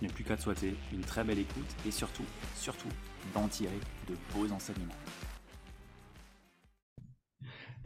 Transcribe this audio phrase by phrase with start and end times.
[0.00, 2.88] je n'ai plus qu'à te souhaiter une très belle écoute et surtout, surtout,
[3.34, 4.94] d'en tirer de beaux enseignements.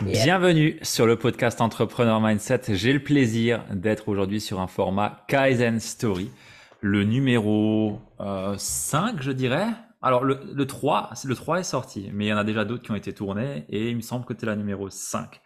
[0.03, 2.63] Bienvenue sur le podcast Entrepreneur Mindset.
[2.71, 6.31] J'ai le plaisir d'être aujourd'hui sur un format Kaizen Story,
[6.81, 9.67] le numéro 5, euh, je dirais.
[10.03, 12.83] Alors le, le 3, le 3 est sorti, mais il y en a déjà d'autres
[12.83, 15.41] qui ont été tournés et il me semble que tu es la numéro 5.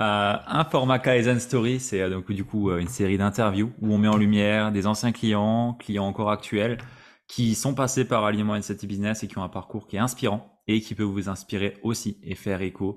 [0.00, 3.98] Euh, un format Kaizen Story, c'est euh, donc du coup une série d'interviews où on
[3.98, 6.78] met en lumière des anciens clients, clients encore actuels,
[7.28, 10.60] qui sont passés par Alignement City Business et qui ont un parcours qui est inspirant
[10.66, 12.96] et qui peut vous inspirer aussi et faire écho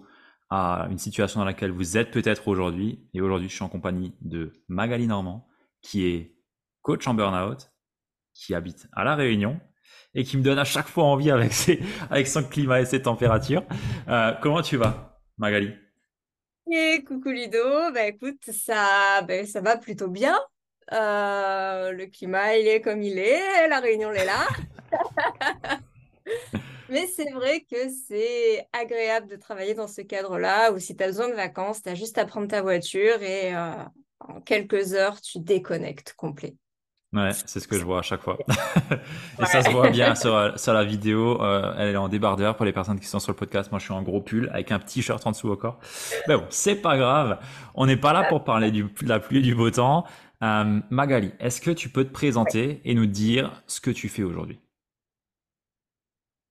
[0.50, 3.08] à une situation dans laquelle vous êtes peut-être aujourd'hui.
[3.14, 5.48] Et aujourd'hui, je suis en compagnie de Magali Normand,
[5.82, 6.36] qui est
[6.82, 7.72] coach en burn-out,
[8.34, 9.60] qui habite à La Réunion
[10.16, 13.02] et qui me donne à chaque fois envie avec, ses, avec son climat et ses
[13.02, 13.64] températures.
[14.08, 15.74] Euh, comment tu vas, Magali?
[16.72, 20.36] Et coucou Ludo, bah écoute, ça, bah, ça va plutôt bien.
[20.94, 24.48] Euh, le climat, il est comme il est, la réunion, elle est là.
[26.90, 31.08] Mais c'est vrai que c'est agréable de travailler dans ce cadre-là où si tu as
[31.08, 33.72] besoin de vacances, tu as juste à prendre ta voiture et euh,
[34.20, 36.56] en quelques heures, tu déconnectes complet.
[37.16, 38.38] Ouais, c'est ce que je vois à chaque fois.
[39.42, 41.42] et ça se voit bien sur, sur la vidéo.
[41.42, 43.72] Euh, elle est en débardeur pour les personnes qui sont sur le podcast.
[43.72, 45.80] Moi, je suis en gros pull avec un petit shirt en dessous au corps.
[46.28, 47.40] Mais bon, c'est pas grave.
[47.74, 50.06] On n'est pas là pour parler du, de la pluie et du beau temps.
[50.44, 54.24] Euh, Magali, est-ce que tu peux te présenter et nous dire ce que tu fais
[54.24, 54.60] aujourd'hui?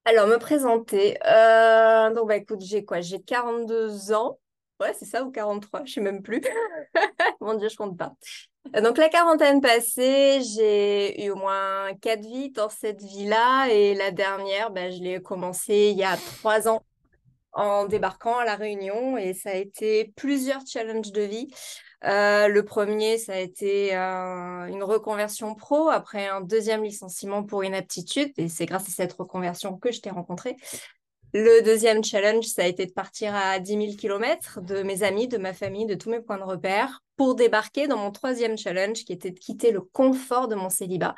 [0.07, 1.19] Alors, me présenter.
[1.27, 3.03] Euh, donc, bah, écoute, j'ai quoi?
[3.03, 4.39] J'ai 42 ans.
[4.81, 6.41] Ouais, c'est ça, ou 43, je sais même plus.
[7.41, 8.15] Mon Dieu, je compte pas.
[8.75, 13.69] Euh, donc, la quarantaine passée, j'ai eu au moins quatre vies dans cette vie-là.
[13.69, 16.83] Et la dernière, bah, je l'ai commencé il y a trois ans
[17.53, 19.17] en débarquant à La Réunion.
[19.17, 21.55] Et ça a été plusieurs challenges de vie.
[22.05, 27.65] Euh, le premier, ça a été euh, une reconversion pro après un deuxième licenciement pour
[27.65, 28.33] inaptitude.
[28.37, 30.57] Et c'est grâce à cette reconversion que je t'ai rencontré.
[31.35, 35.27] Le deuxième challenge, ça a été de partir à 10 000 km de mes amis,
[35.27, 39.05] de ma famille, de tous mes points de repère pour débarquer dans mon troisième challenge
[39.05, 41.15] qui était de quitter le confort de mon célibat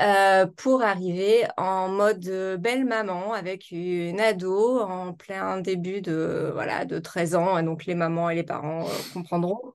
[0.00, 6.84] euh, pour arriver en mode belle maman avec une ado en plein début de, voilà,
[6.84, 7.58] de 13 ans.
[7.58, 9.74] Et donc les mamans et les parents comprendront.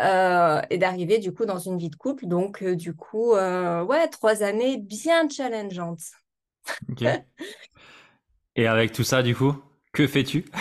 [0.00, 2.26] Euh, et d'arriver du coup dans une vie de couple.
[2.26, 6.10] Donc euh, du coup, euh, ouais, trois années bien challengeantes.
[8.56, 9.54] et avec tout ça, du coup,
[9.92, 10.44] que fais-tu?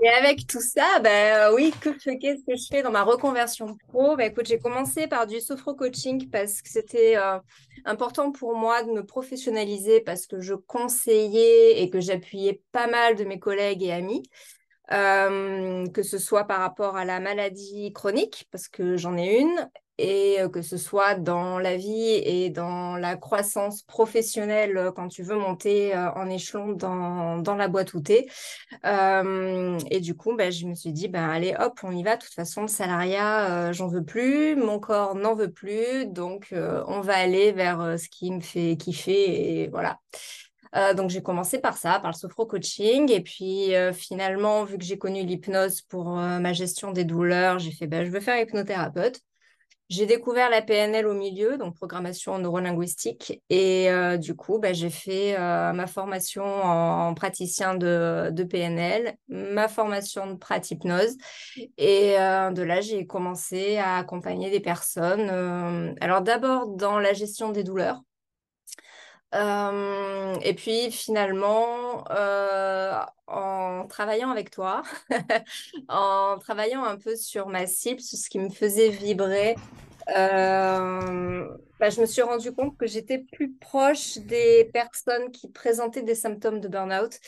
[0.00, 4.14] Et avec tout ça, ben oui, que qu'est-ce que je fais dans ma reconversion pro?
[4.16, 7.16] Ben, écoute, j'ai commencé par du sophro-coaching parce que c'était
[7.84, 13.16] important pour moi de me professionnaliser parce que je conseillais et que j'appuyais pas mal
[13.16, 14.22] de mes collègues et amis.
[14.90, 19.68] Euh, que ce soit par rapport à la maladie chronique, parce que j'en ai une,
[19.98, 25.08] et euh, que ce soit dans la vie et dans la croissance professionnelle euh, quand
[25.08, 28.26] tu veux monter en échelon dans, dans la boîte où t'es.
[28.84, 32.16] et du coup, ben, je me suis dit, ben, allez, hop, on y va.
[32.16, 37.00] De toute façon, le salariat, j'en veux plus, mon corps n'en veut plus, donc on
[37.00, 39.98] va aller vers ce qui me fait kiffer, et voilà.
[40.76, 43.10] Euh, donc j'ai commencé par ça, par le sophro-coaching.
[43.10, 47.58] Et puis euh, finalement, vu que j'ai connu l'hypnose pour euh, ma gestion des douleurs,
[47.58, 49.20] j'ai fait ben, je veux faire hypnothérapeute.
[49.88, 53.42] J'ai découvert la PNL au milieu, donc programmation neurolinguistique.
[53.48, 53.88] Et
[54.18, 60.38] du coup, ben, j'ai fait ma formation en, praticien de, de, PNL, ma formation de
[60.70, 61.16] hypnose
[61.78, 65.96] Et de là, j'ai commencé à accompagner des personnes.
[66.00, 68.02] alors d'abord dans la gestion des douleurs
[69.32, 72.04] et puis finalement,
[73.26, 74.82] en travaillant avec toi,
[75.88, 79.56] en travaillant un peu sur ma cible, sur ce qui me faisait vibrer,
[81.78, 86.14] bah, je me suis rendu compte que j'étais plus proche des personnes qui présentaient des
[86.14, 87.18] symptômes de burn-out.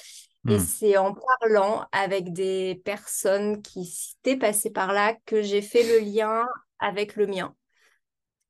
[0.49, 0.61] Et hmm.
[0.61, 5.99] c'est en parlant avec des personnes qui étaient passées par là que j'ai fait le
[5.99, 6.47] lien
[6.79, 7.55] avec le mien.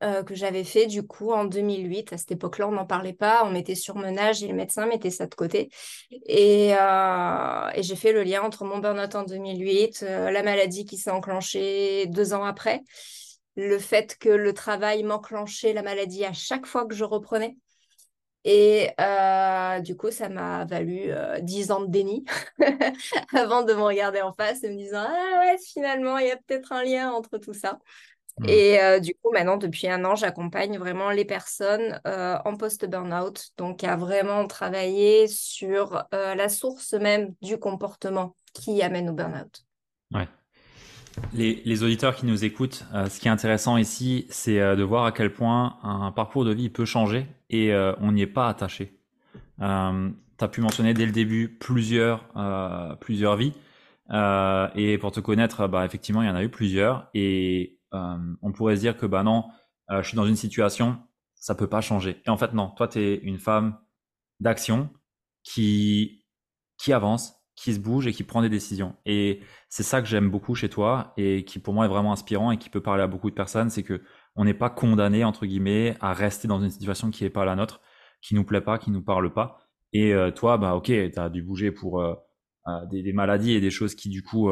[0.03, 2.15] Euh, que j'avais fait du coup en 2008.
[2.15, 5.27] À cette époque-là, on n'en parlait pas, on mettait surmenage et le médecin mettait ça
[5.27, 5.69] de côté.
[6.27, 10.87] Et, euh, et j'ai fait le lien entre mon burn-out en 2008, euh, la maladie
[10.87, 12.83] qui s'est enclenchée deux ans après,
[13.57, 17.59] le fait que le travail m'enclenchait la maladie à chaque fois que je reprenais.
[18.45, 18.89] Et
[19.83, 21.13] du coup, ça m'a valu
[21.43, 22.25] dix ans de déni
[23.35, 26.37] avant de me regarder en face et me disant Ah ouais, finalement, il y a
[26.39, 27.79] peut-être un lien entre tout ça.
[28.39, 28.49] Mmh.
[28.49, 33.51] Et euh, du coup, maintenant, depuis un an, j'accompagne vraiment les personnes euh, en post-burnout,
[33.59, 39.65] donc à vraiment travailler sur euh, la source même du comportement qui amène au burnout.
[40.13, 40.29] Ouais.
[41.35, 45.13] Les, les, auditeurs qui nous écoutent, ce qui est intéressant ici, c'est de voir à
[45.13, 48.97] quel point un parcours de vie peut changer et on n'y est pas attaché.
[49.59, 52.29] tu as pu mentionner dès le début plusieurs,
[53.01, 53.53] plusieurs vies.
[54.77, 57.11] et pour te connaître, bah, effectivement, il y en a eu plusieurs.
[57.13, 59.45] Et on pourrait se dire que bah non,
[59.91, 60.99] euh, je suis dans une situation,
[61.35, 62.23] ça peut pas changer.
[62.27, 63.79] Et en fait non, toi tu es une femme
[64.41, 64.91] d'action
[65.43, 66.25] qui
[66.79, 68.97] qui avance, qui se bouge et qui prend des décisions.
[69.05, 72.51] Et c'est ça que j'aime beaucoup chez toi et qui pour moi est vraiment inspirant
[72.53, 74.03] et qui peut parler à beaucoup de personnes, c'est que
[74.37, 77.57] on n'est pas condamné entre guillemets à rester dans une situation qui n'est pas la
[77.57, 77.81] nôtre,
[78.23, 79.59] qui nous plaît pas, qui nous parle pas.
[79.93, 82.03] Et euh, toi, bah ok, tu as dû bouger pour
[82.91, 84.51] des, des, maladies et des choses qui du coup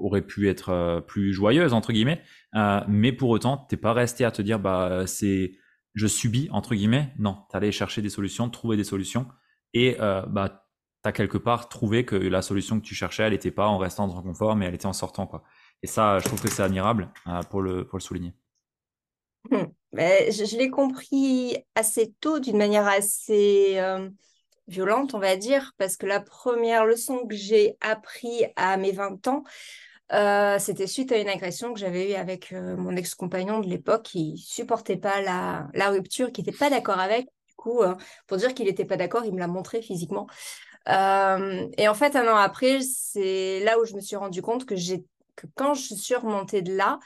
[0.00, 2.22] aurait pu être euh, plus joyeuse entre guillemets,
[2.54, 5.52] euh, mais pour autant t'es pas resté à te dire bah c'est
[5.94, 9.26] je subis entre guillemets, non, t'allais chercher des solutions, trouver des solutions
[9.74, 10.66] et euh, bah
[11.02, 14.06] t'as quelque part trouvé que la solution que tu cherchais elle était pas en restant
[14.06, 15.42] dans ton confort mais elle était en sortant quoi.
[15.82, 17.10] Et ça je trouve que c'est admirable
[17.50, 18.34] pour le pour le souligner.
[19.50, 23.80] Hum, je, l'ai compris assez tôt d'une manière assez
[24.70, 29.26] violente, on va dire, parce que la première leçon que j'ai appris à mes 20
[29.28, 29.44] ans,
[30.12, 34.02] euh, c'était suite à une agression que j'avais eue avec euh, mon ex-compagnon de l'époque
[34.02, 37.26] qui supportait pas la, la rupture, qui n'était pas d'accord avec.
[37.48, 37.94] Du coup, euh,
[38.26, 40.26] pour dire qu'il n'était pas d'accord, il me l'a montré physiquement.
[40.86, 44.74] et en fait, un an après, c'est là où je me suis rendu compte que,
[45.36, 46.98] que quand je suis remontée de là,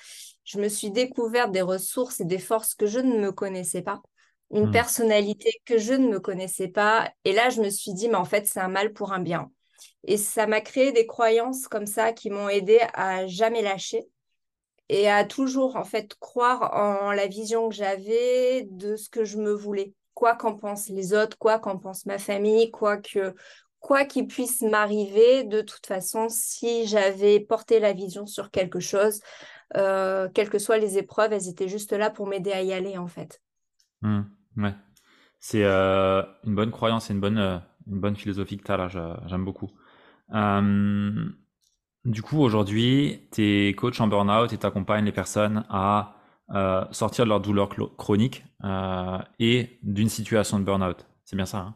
[0.44, 4.02] je me suis découverte des ressources et des forces que je ne me connaissais pas
[4.50, 4.72] une mmh.
[4.72, 7.10] personnalité que je ne me connaissais pas.
[7.24, 9.50] Et là, je me suis dit, mais en fait, c'est un mal pour un bien.
[10.04, 14.06] Et ça m'a créé des croyances comme ça qui m'ont aidé à jamais lâcher
[14.88, 19.38] et à toujours en fait croire en la vision que j'avais de ce que je
[19.38, 19.94] me voulais.
[20.12, 23.34] Quoi qu'en pensent les autres, quoi qu'en pense ma famille, quoi que
[23.84, 29.20] quoi qu'il puisse m'arriver, de toute façon, si j'avais porté la vision sur quelque chose,
[29.76, 32.96] euh, quelles que soient les épreuves, elles étaient juste là pour m'aider à y aller
[32.96, 33.42] en fait.
[34.00, 34.22] Mmh,
[34.56, 34.74] ouais.
[35.38, 38.88] C'est euh, une bonne croyance une bonne, une bonne philosophie que tu as là,
[39.26, 39.70] j'aime beaucoup.
[40.34, 41.28] Euh,
[42.04, 46.16] du coup, aujourd'hui, tu es coach en burn-out et tu accompagnes les personnes à
[46.50, 51.06] euh, sortir de leur douleur chronique euh, et d'une situation de burn-out.
[51.24, 51.74] C'est bien ça hein?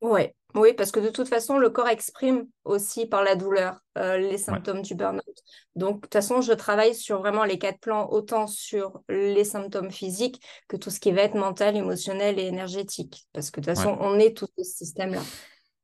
[0.00, 0.34] Ouais.
[0.56, 4.82] Oui, parce que de toute façon, le corps exprime aussi par la douleur les symptômes
[4.82, 5.38] du burn-out.
[5.76, 9.92] Donc, de toute façon, je travaille sur vraiment les quatre plans, autant sur les symptômes
[9.92, 13.28] physiques que tout ce qui va être mental, émotionnel et énergétique.
[13.32, 15.20] Parce que de toute façon, on est tout ce système-là.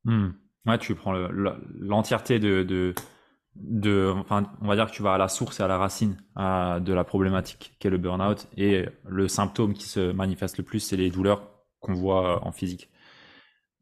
[0.05, 0.31] Mmh.
[0.67, 2.93] Ouais, tu prends l'entièreté de, de,
[3.55, 6.17] de, enfin, on va dire que tu vas à la source et à la racine
[6.37, 10.97] de la problématique qu'est le burn-out et le symptôme qui se manifeste le plus, c'est
[10.97, 12.91] les douleurs qu'on voit en physique.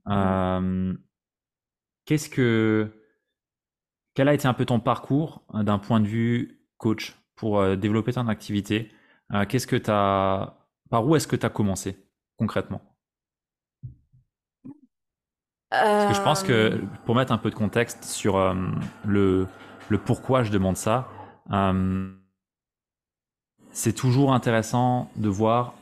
[0.09, 0.95] Euh,
[2.05, 2.91] qu'est-ce que,
[4.15, 8.13] quel a été un peu ton parcours euh, d'un point de vue coach pour développer
[8.13, 8.93] ton activité?
[9.49, 10.55] Qu'est-ce que tu as,
[10.91, 11.97] par où est-ce que tu as commencé
[12.37, 12.83] concrètement?
[15.71, 18.55] Parce que je pense que pour mettre un peu de contexte sur euh,
[19.05, 19.49] le,
[19.89, 21.09] le pourquoi je demande ça,
[21.51, 22.13] euh,
[23.73, 25.75] c'est toujours intéressant de voir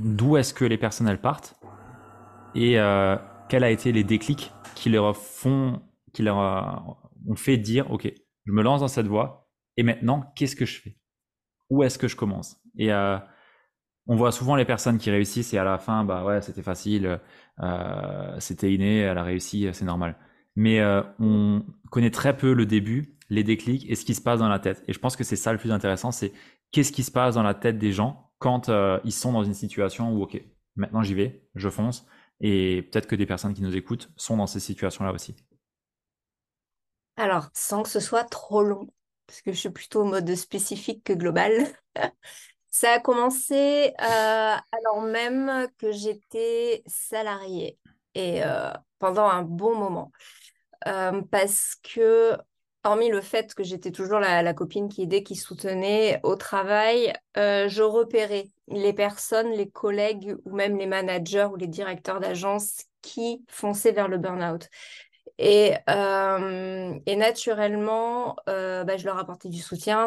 [0.00, 1.54] d'où est-ce que les personnes elles partent
[2.56, 3.16] et euh,
[3.48, 5.80] quels a été les déclics qui leur font,
[6.12, 6.36] qui leur
[7.28, 8.12] ont fait dire ok,
[8.44, 10.98] je me lance dans cette voie et maintenant qu'est-ce que je fais?
[11.70, 12.56] Où est-ce que je commence?
[12.78, 12.92] Et
[14.06, 17.20] on voit souvent les personnes qui réussissent et à la fin, bah ouais, c'était facile,
[17.60, 20.16] euh, c'était inné, elle a réussi, c'est normal.
[20.54, 24.38] Mais euh, on connaît très peu le début, les déclics et ce qui se passe
[24.38, 24.82] dans la tête.
[24.86, 26.32] Et je pense que c'est ça le plus intéressant, c'est
[26.70, 29.54] qu'est-ce qui se passe dans la tête des gens quand euh, ils sont dans une
[29.54, 30.40] situation où, ok,
[30.76, 32.06] maintenant j'y vais, je fonce.
[32.40, 35.34] Et peut-être que des personnes qui nous écoutent sont dans ces situations-là aussi.
[37.16, 38.88] Alors, sans que ce soit trop long,
[39.26, 41.52] parce que je suis plutôt au mode spécifique que global.
[42.70, 47.78] Ça a commencé euh, alors même que j'étais salariée
[48.14, 50.12] et euh, pendant un bon moment.
[50.86, 52.36] Euh, parce que,
[52.86, 57.82] hormis le fait que j'étais toujours la, copine qui aidait, qui soutenait au travail, je
[57.82, 63.92] repérais les personnes, les collègues ou même les managers ou les directeurs d'agence qui fonçaient
[63.92, 64.68] vers le burn-out.
[65.38, 70.06] Et, et naturellement, bah, je leur apportais du soutien.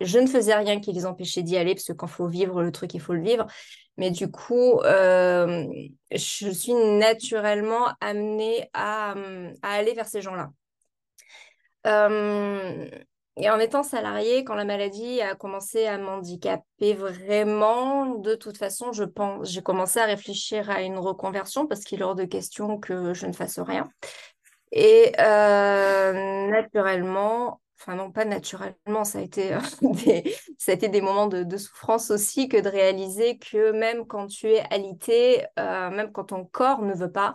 [0.00, 2.62] Je ne faisais rien qui les empêchait d'y aller, parce que quand il faut vivre
[2.62, 3.46] le truc, il faut le vivre.
[3.96, 9.14] Mais du coup, je suis naturellement amenée à
[9.62, 10.50] aller vers ces gens-là.
[13.38, 18.92] Et en étant salariée, quand la maladie a commencé à m'handicaper vraiment, de toute façon,
[18.92, 22.78] je pense, j'ai commencé à réfléchir à une reconversion parce qu'il est hors de question
[22.78, 23.90] que je ne fasse rien.
[24.72, 29.60] Et euh, naturellement, enfin non pas naturellement, ça a été, euh,
[30.04, 34.28] des, ça a été des moments de, souffrance aussi que de réaliser que même quand
[34.28, 37.34] tu es alité, euh, même quand ton corps ne veut pas,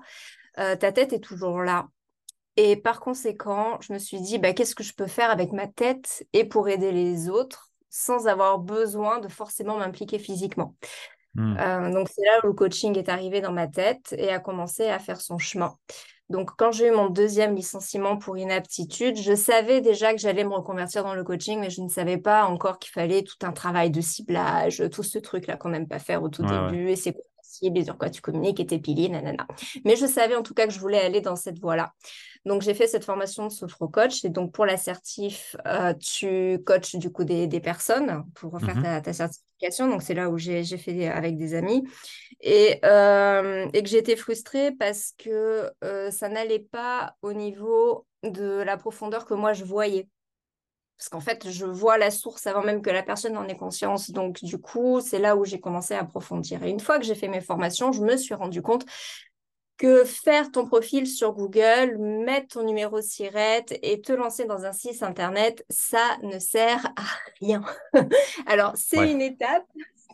[0.56, 1.88] ta tête est toujours là.
[2.58, 5.68] Et par conséquent, je me suis dit, bah, qu'est-ce que je peux faire avec ma
[5.68, 10.76] tête et pour aider les autres sans avoir besoin de forcément m'impliquer physiquement.
[11.34, 11.56] Hmm.
[11.94, 15.00] donc c'est là où le coaching est arrivé dans ma tête et a commencé à
[15.00, 15.78] faire son chemin.
[16.32, 20.54] Donc, quand j'ai eu mon deuxième licenciement pour inaptitude, je savais déjà que j'allais me
[20.54, 23.92] reconvertir dans le coaching, mais je ne savais pas encore qu'il fallait tout un travail
[23.92, 27.18] de ciblage, tout ce truc-là qu'on n'aime pas faire au tout début, et c'est
[27.62, 29.48] possible, sur quoi tu communiques, et tes piliers, nanana.
[29.86, 31.94] Mais je savais en tout cas que je voulais aller dans cette voie-là.
[32.46, 34.26] Donc, j'ai fait cette formation de sophro-coach.
[34.26, 39.14] Et donc, pour l'assertif, euh, tu coaches du coup des, personnes pour faire mmh ta,
[39.14, 39.88] certification.
[39.88, 41.84] Donc, c'est là où j'ai fait avec des amis.
[42.42, 48.64] Et, euh, et que j'étais frustrée parce que euh, ça n'allait pas au niveau de
[48.64, 50.08] la profondeur que moi je voyais.
[51.02, 54.12] Parce qu'en fait, je vois la source avant même que la personne en ait conscience.
[54.12, 56.62] Donc, du coup, c'est là où j'ai commencé à approfondir.
[56.62, 58.86] Et une fois que j'ai fait mes formations, je me suis rendu compte
[59.78, 64.74] que faire ton profil sur Google, mettre ton numéro SIRET et te lancer dans un
[64.74, 67.04] site internet, ça ne sert à
[67.40, 67.64] rien.
[68.46, 69.66] Alors, c'est une étape,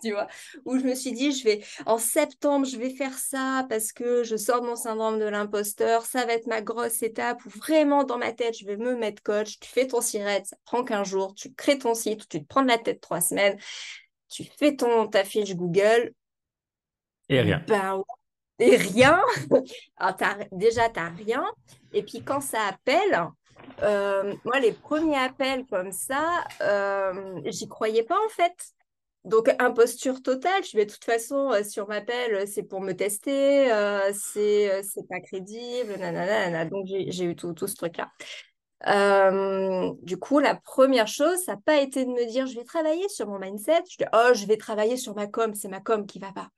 [0.02, 0.28] tu vois,
[0.66, 4.24] où je me suis dit, je vais, en septembre, je vais faire ça parce que
[4.24, 6.06] je sors de mon syndrome de l'imposteur.
[6.06, 9.24] Ça va être ma grosse étape où vraiment dans ma tête, je vais me mettre
[9.24, 9.60] coach.
[9.60, 12.64] Tu fais ton SIRET, ça prend qu'un jour, tu crées ton site, tu te prends
[12.64, 13.58] de la tête trois semaines,
[14.30, 16.14] tu fais ton, ta fiche Google.
[17.30, 17.64] Et rien.
[17.68, 18.04] Ben
[18.60, 19.22] et rien.
[20.52, 21.46] déjà, tu n'as rien.
[21.94, 23.30] Et puis quand ça appelle,
[23.84, 28.56] euh, moi, les premiers appels comme ça, euh, j'y croyais pas en fait.
[29.26, 30.64] Donc, imposture totale.
[30.64, 35.08] Je vais de toute façon, euh, si on m'appelle, c'est pour me tester, euh, c'est
[35.10, 38.10] pas crédible, nanana, Donc, j'ai eu tout, tout ce truc-là.
[40.04, 43.10] du coup, la première chose, ça n'a pas été de me dire je vais travailler
[43.10, 43.84] sur mon mindset.
[43.90, 46.50] Je dis oh, je vais travailler sur ma com, c'est ma com qui va pas.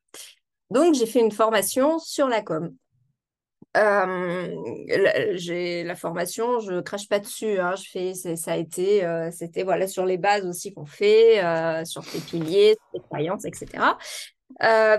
[0.69, 2.75] Donc, j'ai fait une formation sur la com.
[3.77, 7.59] Euh, j'ai la formation, je crache pas dessus.
[7.59, 11.43] Hein, je fais, ça a été, euh, c'était voilà sur les bases aussi qu'on fait,
[11.43, 13.97] euh, sur tes piliers, tes croyances, etc.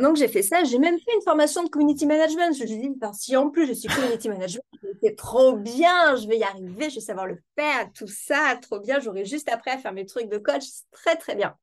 [0.00, 0.62] donc j'ai fait ça.
[0.62, 2.54] J'ai même fait une formation de community management.
[2.54, 4.62] Je me suis dit, si en plus je suis community management,
[5.02, 8.78] c'est trop bien, je vais y arriver, je vais savoir le faire, tout ça, trop
[8.78, 9.00] bien.
[9.00, 11.56] J'aurai juste après à faire mes trucs de coach, très très bien.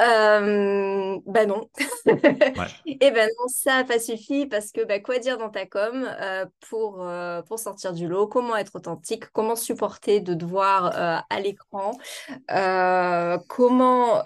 [0.00, 1.68] Euh, ben non.
[2.86, 6.46] Et ben non, ça pas suffi parce que bah, quoi dire dans ta com euh,
[6.68, 11.40] pour, euh, pour sortir du lot, comment être authentique, comment supporter de devoir euh, à
[11.40, 11.92] l'écran,
[13.48, 14.22] comment,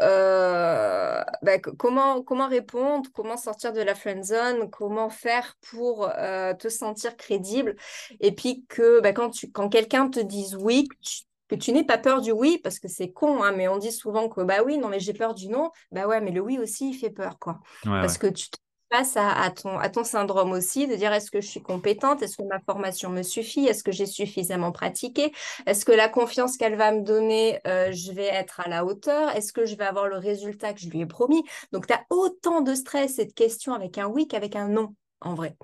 [1.42, 6.10] bah, comment, comment répondre, comment sortir de la friend zone, comment faire pour
[6.58, 7.76] te sentir crédible?
[8.20, 11.84] Et puis que bah, quand, tu, quand quelqu'un te dise oui, tu que tu n'aies
[11.84, 14.62] pas peur du oui, parce que c'est con, hein, mais on dit souvent que bah
[14.64, 15.70] oui, non, mais j'ai peur du non.
[15.90, 17.60] Bah ouais, mais le oui aussi, il fait peur, quoi.
[17.84, 18.56] parce que tu te
[18.88, 22.36] passes à, ton, à ton syndrome aussi, de dire est-ce que je suis compétente, est-ce
[22.36, 25.32] que ma formation me suffit, est-ce que j'ai suffisamment pratiqué,
[25.66, 29.34] est-ce que la confiance qu'elle va me donner, euh, je vais être à la hauteur,
[29.36, 31.42] est-ce que je vais avoir le résultat que je lui ai promis?
[31.72, 34.94] Donc, tu as autant de stress et de questions avec un oui qu'avec un non,
[35.20, 35.56] en vrai.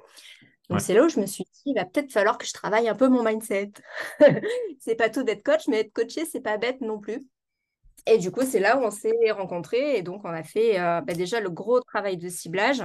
[0.68, 2.88] Donc c'est là où je me suis dit, il va peut-être falloir que je travaille
[2.88, 3.72] un peu mon mindset.
[4.80, 7.26] c'est pas tout d'être coach, mais être coaché, c'est pas bête non plus.
[8.06, 9.96] Et du coup, c'est là où on s'est rencontrés.
[9.96, 12.82] Et donc, on a fait euh, bah, déjà le gros travail de ciblage,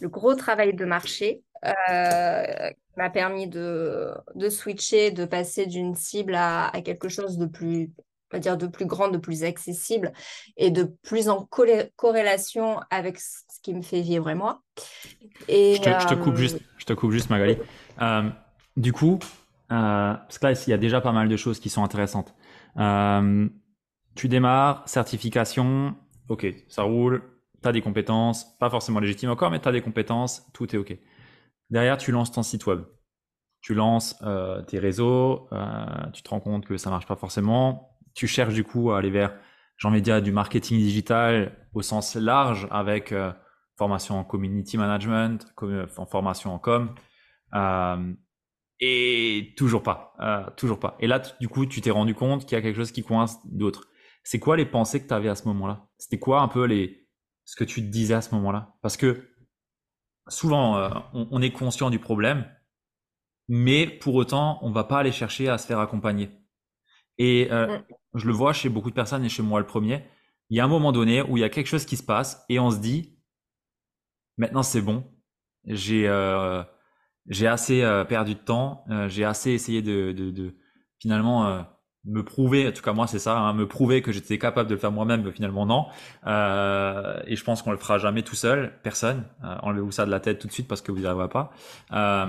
[0.00, 5.94] le gros travail de marché, euh, qui m'a permis de, de, switcher, de passer d'une
[5.94, 7.90] cible à, quelque chose de plus
[8.34, 10.12] on va dire, de plus grande, de plus accessible
[10.56, 11.48] et de plus en
[11.96, 14.62] corrélation avec ce qui me fait vivre et moi.
[15.48, 17.56] Et, je, te, coupe juste, je te coupe juste, Magali.
[18.76, 19.20] du coup,
[19.68, 22.34] parce que là, il y a déjà pas mal de choses qui sont intéressantes.
[22.74, 25.94] tu démarres, certification,
[26.28, 27.22] ok, ça roule,
[27.62, 30.78] tu as des compétences, pas forcément légitimes encore, mais tu as des compétences, tout est
[30.78, 30.98] ok.
[31.70, 32.82] Derrière, tu lances ton site web.
[33.60, 37.93] Tu lances euh, tes réseaux, euh, tu te rends compte que ça marche pas forcément.
[38.14, 39.36] Tu cherches du coup à aller vers,
[39.76, 43.32] j'ai envie dire, du marketing digital au sens large avec euh,
[43.76, 45.46] formation en community management,
[45.96, 46.94] en formation en com.
[48.80, 50.96] et toujours pas, toujours pas.
[51.00, 53.38] Et là, du coup, tu t'es rendu compte qu'il y a quelque chose qui coince
[53.46, 53.88] d'autre.
[54.22, 55.86] C'est quoi les pensées que tu avais à ce moment-là?
[55.98, 57.06] C'était quoi un peu les,
[57.44, 58.74] ce que tu te disais à ce moment-là?
[58.80, 59.28] Parce que
[60.28, 62.46] souvent, euh, on, est conscient du problème,
[63.48, 66.30] mais pour autant, on va pas aller chercher à se faire accompagner.
[67.18, 67.78] Et euh,
[68.14, 70.04] je le vois chez beaucoup de personnes et chez moi le premier.
[70.50, 72.44] Il y a un moment donné où il y a quelque chose qui se passe
[72.48, 73.16] et on se dit,
[74.36, 75.04] maintenant c'est bon,
[75.64, 76.62] j'ai euh,
[77.28, 80.54] j'ai assez perdu de temps, j'ai assez essayé de, de, de
[80.98, 81.64] finalement
[82.06, 84.74] me prouver, en tout cas moi c'est ça, hein, me prouver que j'étais capable de
[84.74, 85.86] le faire moi-même, mais finalement non.
[86.26, 89.24] Euh, et je pense qu'on le fera jamais tout seul, personne.
[89.42, 91.50] Euh, enlevez-vous ça de la tête tout de suite parce que vous n'y arriverez pas.
[91.92, 92.26] Euh,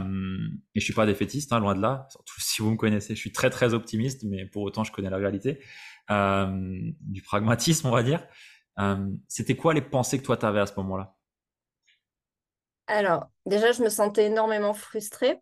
[0.76, 2.08] et je suis pas défaitiste, hein, loin de là.
[2.10, 5.10] Surtout si vous me connaissez, je suis très très optimiste, mais pour autant je connais
[5.10, 5.60] la réalité.
[6.10, 8.26] Du pragmatisme, on va dire.
[9.28, 11.16] C'était quoi les pensées que toi tu avais à ce moment-là?
[12.88, 15.40] Alors, déjà, je me sentais énormément frustrée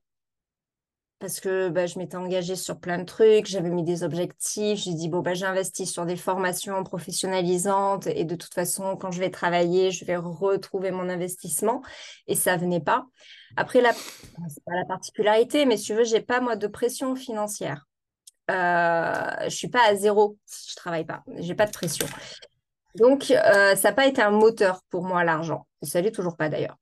[1.23, 4.93] parce que bah, je m'étais engagée sur plein de trucs, j'avais mis des objectifs, j'ai
[4.93, 9.29] dit, bon, bah, j'investis sur des formations professionnalisantes et de toute façon, quand je vais
[9.29, 11.81] travailler, je vais retrouver mon investissement
[12.27, 13.05] et ça venait pas.
[13.55, 17.15] Après, la, c'est pas la particularité, mais si tu veux, j'ai pas moi de pression
[17.15, 17.87] financière.
[18.51, 22.05] Euh, je suis pas à zéro si je travaille pas, j'ai pas de pression.
[22.95, 25.67] Donc, euh, ça n'a pas été un moteur pour moi, l'argent.
[25.83, 26.75] Ça l'est toujours pas d'ailleurs.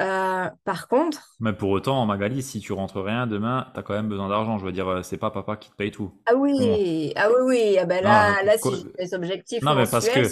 [0.00, 1.34] Euh, par contre.
[1.40, 4.58] Mais pour autant, Magali, si tu rentres rien demain, tu as quand même besoin d'argent.
[4.58, 6.12] Je veux dire, euh, c'est pas papa qui te paye tout.
[6.26, 7.76] Ah oui, ah oui, oui.
[7.80, 9.62] Ah ben là, là si j'ai des objectifs.
[9.62, 10.22] Non, mais parce que,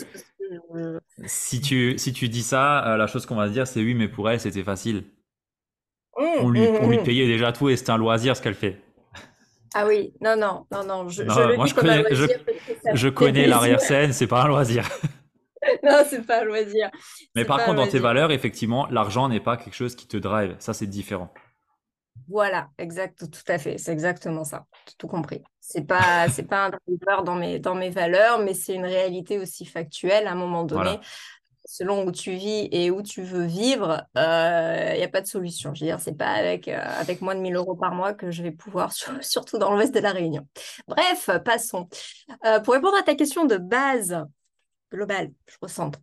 [1.25, 3.95] si, tu, si tu dis ça, euh, la chose qu'on va se dire, c'est oui,
[3.95, 5.05] mais pour elle, c'était facile.
[6.17, 7.03] Mmh, on, lui, mmh, lui mmh.
[7.03, 8.81] payait déjà tout et c'était un loisir ce qu'elle fait.
[9.75, 11.09] Ah oui, non, non, non, non.
[11.09, 12.05] Je, je moi, je connais,
[12.95, 14.89] je connais l'arrière-scène, c'est pas un loisir.
[15.83, 16.91] non, c'est pas loisir.
[17.35, 20.57] Mais par contre, dans tes valeurs, effectivement, l'argent n'est pas quelque chose qui te drive.
[20.59, 21.33] Ça, c'est différent.
[22.29, 23.79] Voilà, exact, tout à fait.
[23.79, 24.67] C'est exactement ça.
[24.99, 25.43] Tout compris.
[25.61, 29.39] C'est pas, c'est pas un driver dans mes, dans mes valeurs, mais c'est une réalité
[29.39, 30.99] aussi factuelle à un moment donné.
[31.69, 35.27] Selon où tu vis et où tu veux vivre, il euh, n'y a pas de
[35.27, 35.75] solution.
[35.75, 38.31] Je veux dire, c'est pas avec, euh, avec moins de 1000 euros par mois que
[38.31, 40.47] je vais pouvoir, surtout dans l'ouest de la Réunion.
[40.87, 41.89] Bref, passons.
[42.45, 44.17] Euh, pour répondre à ta question de base,
[44.91, 45.99] global, je recentre.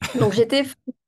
[0.18, 0.64] Donc j'étais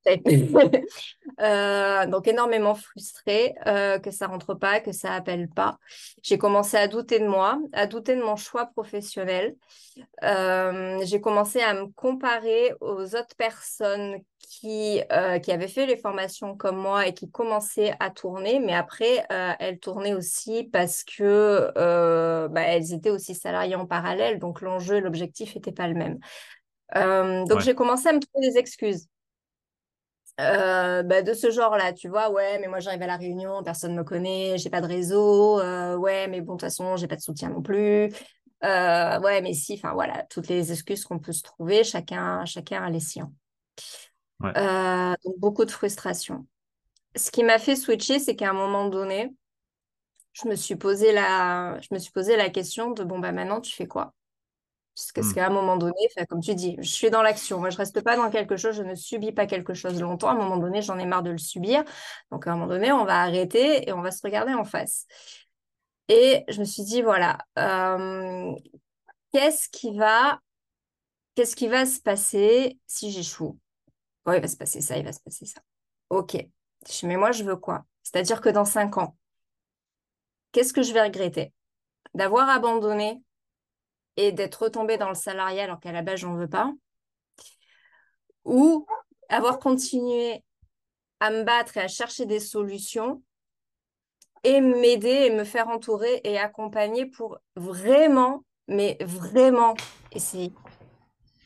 [1.40, 5.78] euh, donc énormément frustrée euh, que ça rentre pas, que ça appelle pas.
[6.22, 9.56] J'ai commencé à douter de moi, à douter de mon choix professionnel.
[10.22, 15.00] Euh, j'ai commencé à me comparer aux autres personnes qui,
[15.42, 19.24] qui avaient fait les formations comme moi et qui commençaient à tourner, mais après
[19.58, 21.72] elles tournaient aussi parce que
[22.46, 26.20] bah, elles étaient aussi salariées en parallèle, donc l'enjeu, l'objectif n'était pas le même.
[26.94, 29.08] Euh, donc, j'ai commencé à me trouver des excuses.
[30.38, 33.92] Euh, bah, de ce genre-là, tu vois, ouais, mais moi j'arrive à la réunion, personne
[33.92, 37.08] ne me connaît, j'ai pas de réseau, euh, ouais, mais bon, de toute façon, j'ai
[37.08, 38.10] pas de soutien non plus,
[38.62, 42.90] ouais, mais si, enfin voilà, toutes les excuses qu'on peut se trouver, chacun, chacun a
[42.90, 43.32] les siens.
[45.24, 46.46] donc beaucoup de frustration.
[47.16, 49.34] Ce qui m'a fait switcher, c'est qu'à un moment donné,
[50.34, 53.60] je me suis posé la, je me suis posé la question de bon bah maintenant
[53.62, 54.12] tu fais quoi?
[55.14, 55.34] Parce mmh.
[55.34, 57.58] qu'à un moment donné, comme tu dis, je suis dans l'action.
[57.58, 60.28] Moi, je ne reste pas dans quelque chose, je ne subis pas quelque chose longtemps.
[60.28, 61.84] À un moment donné, j'en ai marre de le subir.
[62.30, 65.06] Donc, à un moment donné, on va arrêter et on va se regarder en face.
[66.08, 68.54] Et je me suis dit, voilà, euh,
[69.32, 70.40] qu'est-ce qui va,
[71.34, 73.58] qu'est-ce qui va se passer si j'échoue?
[74.24, 75.60] Oh, il va se passer ça, il va se passer ça.
[76.08, 76.36] Ok.
[77.02, 77.84] Mais moi, je veux quoi?
[78.02, 79.14] C'est-à-dire que dans cinq ans,
[80.52, 81.52] qu'est-ce que je vais regretter?
[82.14, 83.22] D'avoir abandonné
[84.16, 86.72] et d'être retombée dans le salariat alors qu'à la base, j'en veux pas.
[88.44, 88.86] Ou
[89.28, 90.44] avoir continué
[91.20, 93.22] à me battre et à chercher des solutions
[94.44, 99.74] et m'aider et me faire entourer et accompagner pour vraiment, mais vraiment
[100.12, 100.52] essayer.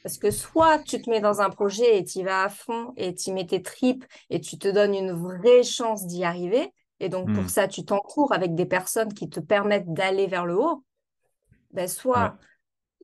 [0.03, 2.93] Parce que soit tu te mets dans un projet et tu y vas à fond
[2.97, 6.73] et tu mets tes tripes et tu te donnes une vraie chance d'y arriver.
[7.01, 7.49] Et donc, pour hmm.
[7.49, 10.85] ça, tu t'entoures avec des personnes qui te permettent d'aller vers le haut.
[11.71, 12.37] Ben, soit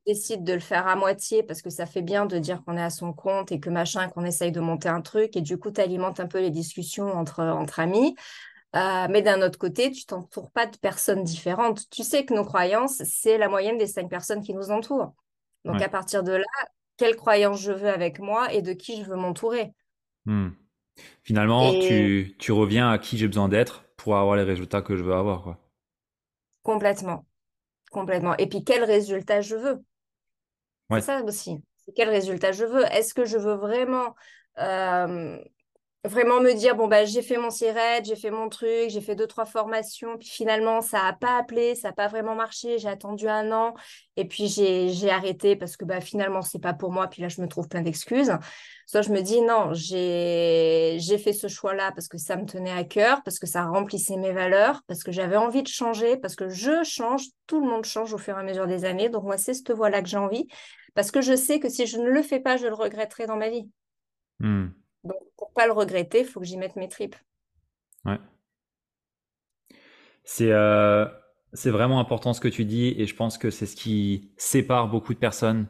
[0.07, 2.83] décide de le faire à moitié parce que ça fait bien de dire qu'on est
[2.83, 5.71] à son compte et que machin, qu'on essaye de monter un truc et du coup,
[5.71, 8.15] tu alimentes un peu les discussions entre, entre amis.
[8.75, 11.89] Euh, mais d'un autre côté, tu t'entoures pas de personnes différentes.
[11.91, 15.15] Tu sais que nos croyances, c'est la moyenne des cinq personnes qui nous entourent.
[15.65, 16.45] Donc à partir de là,
[16.97, 19.73] quelle croyance je veux avec moi et de qui je veux m'entourer?
[20.25, 20.51] Hmm.
[21.23, 25.03] Finalement, tu, tu, reviens à qui j'ai besoin d'être pour avoir les résultats que je
[25.03, 25.43] veux avoir.
[25.43, 25.59] Quoi.
[26.63, 27.27] Complètement.
[27.91, 28.37] Complètement.
[28.37, 29.85] Et puis, quel résultat je veux?
[30.91, 31.63] C'est ça aussi.
[31.95, 32.85] Quel résultat je veux?
[32.93, 34.15] Est-ce que je veux vraiment
[34.59, 35.39] euh,
[36.07, 39.15] vraiment me dire bon bah j'ai fait mon SIRET, j'ai fait mon truc, j'ai fait
[39.15, 42.89] deux trois formations, puis finalement ça a pas appelé, ça a pas vraiment marché, j'ai
[42.89, 43.75] attendu un an
[44.17, 47.41] et puis j'ai arrêté parce que bah finalement c'est pas pour moi, puis là je
[47.41, 48.33] me trouve plein d'excuses.
[48.87, 52.47] Soit je me dis non, j'ai j'ai fait ce choix là parce que ça me
[52.47, 56.17] tenait à cœur, parce que ça remplissait mes valeurs, parce que j'avais envie de changer,
[56.17, 59.09] parce que je change, tout le monde change au fur et à mesure des années,
[59.09, 60.47] donc moi c'est cette voie là que j'ai envie,
[60.95, 63.37] parce que je sais que si je ne le fais pas, je le regretterai dans
[63.37, 63.69] ma vie.
[64.41, 64.69] Hmm.
[65.07, 67.17] Donc, pour pas le regretter, il faut que j'y mette mes tripes.
[68.05, 68.19] Ouais.
[70.25, 71.07] C'est euh,
[71.65, 75.15] vraiment important ce que tu dis et je pense que c'est ce qui sépare beaucoup
[75.15, 75.69] de personnes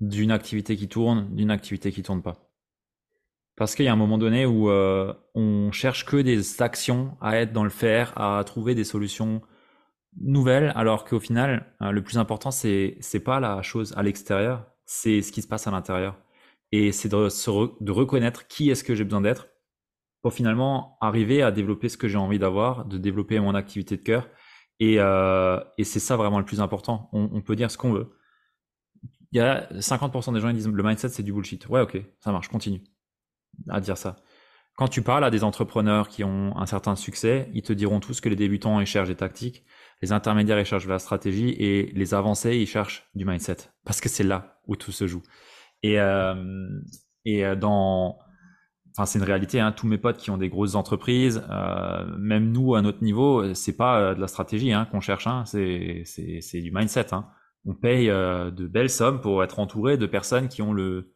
[0.00, 2.52] d'une activité qui tourne d'une activité qui tourne pas.
[3.56, 7.36] Parce qu'il y a un moment donné où euh, on cherche que des actions à
[7.36, 9.42] être dans le faire, à trouver des solutions
[10.20, 14.66] nouvelles, alors qu'au final, euh, le plus important, c'est c'est pas la chose à l'extérieur,
[14.84, 16.16] c'est ce qui se passe à l'intérieur.
[16.72, 19.48] Et c'est de, reconnaître qui est-ce que j'ai besoin d'être
[20.22, 24.02] pour finalement arriver à développer ce que j'ai envie d'avoir, de développer mon activité de
[24.02, 24.28] cœur.
[24.80, 27.08] Et, euh, c'est ça vraiment le plus important.
[27.12, 28.16] On, on peut dire ce qu'on veut.
[29.32, 31.68] Il y a 50% des gens qui disent le mindset c'est du bullshit.
[31.68, 32.82] Ouais, ok, ça marche, continue
[33.68, 34.16] à dire ça.
[34.76, 38.20] Quand tu parles à des entrepreneurs qui ont un certain succès, ils te diront tous
[38.20, 39.64] que les débutants ils cherchent des tactiques,
[40.00, 44.00] les intermédiaires ils cherchent de la stratégie et les avancés ils cherchent du mindset parce
[44.00, 45.22] que c'est là où tout se joue.
[45.82, 46.80] Et, euh,
[47.24, 48.18] et euh, dans,
[48.92, 49.60] enfin c'est une réalité.
[49.60, 53.54] Hein, tous mes potes qui ont des grosses entreprises, euh, même nous à notre niveau,
[53.54, 55.26] c'est pas de la stratégie hein, qu'on cherche.
[55.26, 56.04] Hein, c'est
[56.60, 57.12] du mindset.
[57.14, 57.26] Hein.
[57.64, 61.14] On paye de belles sommes pour être entouré de personnes qui ont le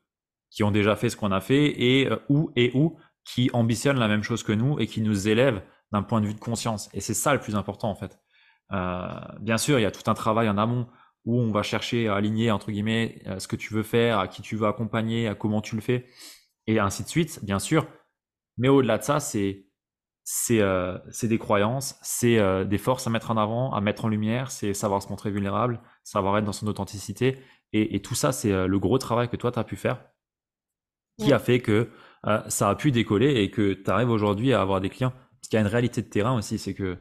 [0.50, 4.06] qui ont déjà fait ce qu'on a fait et où et où qui ambitionnent la
[4.06, 6.88] même chose que nous et qui nous élèvent d'un point de vue de conscience.
[6.94, 8.18] Et c'est ça le plus important en fait.
[9.40, 10.86] Bien sûr, il y a tout un travail en amont
[11.26, 14.28] où on va chercher à aligner entre guillemets euh, ce que tu veux faire, à
[14.28, 16.06] qui tu veux accompagner, à comment tu le fais,
[16.66, 17.86] et ainsi de suite, bien sûr.
[18.58, 19.66] Mais au-delà de ça, c'est
[20.28, 24.08] c'est euh, des croyances, c'est euh, des forces à mettre en avant, à mettre en
[24.08, 27.38] lumière, c'est savoir se montrer vulnérable, savoir être dans son authenticité,
[27.72, 30.04] et, et tout ça, c'est euh, le gros travail que toi tu as pu faire,
[31.18, 31.90] qui a fait que
[32.48, 35.12] ça a pu décoller et que tu arrives aujourd'hui à avoir des clients.
[35.12, 36.98] Parce qu'il y a une réalité de terrain aussi, c'est que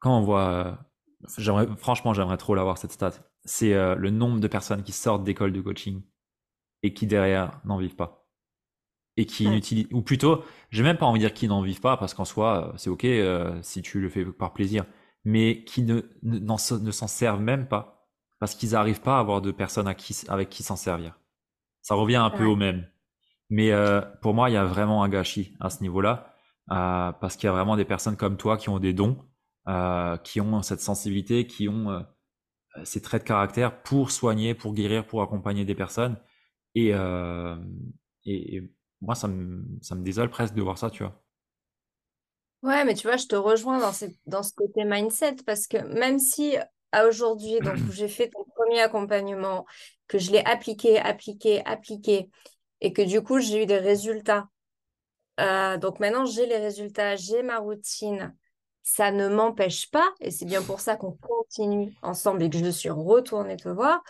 [0.00, 0.80] quand on voit
[1.76, 3.12] franchement, j'aimerais trop l'avoir cette stat.
[3.44, 6.02] C'est euh, le nombre de personnes qui sortent d'école de coaching
[6.82, 8.26] et qui derrière n'en vivent pas.
[9.16, 11.96] Et qui n'utilisent, ou plutôt, j'ai même pas envie de dire qui n'en vivent pas
[11.96, 14.84] parce qu'en soi, euh, c'est ok euh, si tu le fais par plaisir,
[15.24, 18.08] mais qui ne, ne, s'en servent même pas
[18.40, 21.18] parce qu'ils n'arrivent pas à avoir de personnes à qui, avec qui s'en servir.
[21.82, 22.86] Ça revient un peu au même.
[23.50, 23.70] Mais
[24.20, 26.34] pour moi, il y a vraiment un gâchis à ce niveau-là
[26.66, 29.18] parce qu'il y a vraiment des personnes comme toi qui ont des dons
[29.66, 32.00] euh, qui ont cette sensibilité, qui ont euh,
[32.84, 36.18] ces traits de caractère pour soigner, pour guérir, pour accompagner des personnes.
[36.74, 37.56] Et, euh,
[38.26, 38.62] et,
[39.00, 41.18] moi, ça me, ça me désole presque de voir ça, tu vois.
[42.62, 43.92] Ouais, mais tu vois, je te rejoins dans,
[44.26, 46.56] dans ce côté mindset parce que même si
[46.92, 49.64] à aujourd'hui, donc j'ai fait ton premier accompagnement,
[50.08, 52.28] que je l'ai appliqué, appliqué, appliqué,
[52.82, 54.48] et que du coup j'ai eu des résultats.
[55.38, 58.34] donc maintenant j'ai les résultats, j'ai ma routine,
[58.84, 62.70] ça ne m'empêche pas, et c'est bien pour ça qu'on continue ensemble et que je
[62.70, 64.04] suis retournée te voir,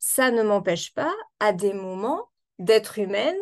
[0.00, 2.28] ça ne m'empêche pas à des moments
[2.58, 3.36] d'être humaine,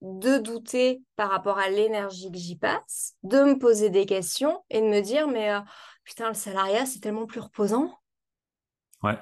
[0.00, 4.80] de douter par rapport à l'énergie que j'y passe, de me poser des questions et
[4.80, 5.60] de me dire, mais euh,
[6.02, 7.94] putain, le salariat, c'est tellement plus reposant.
[9.02, 9.18] Ouais.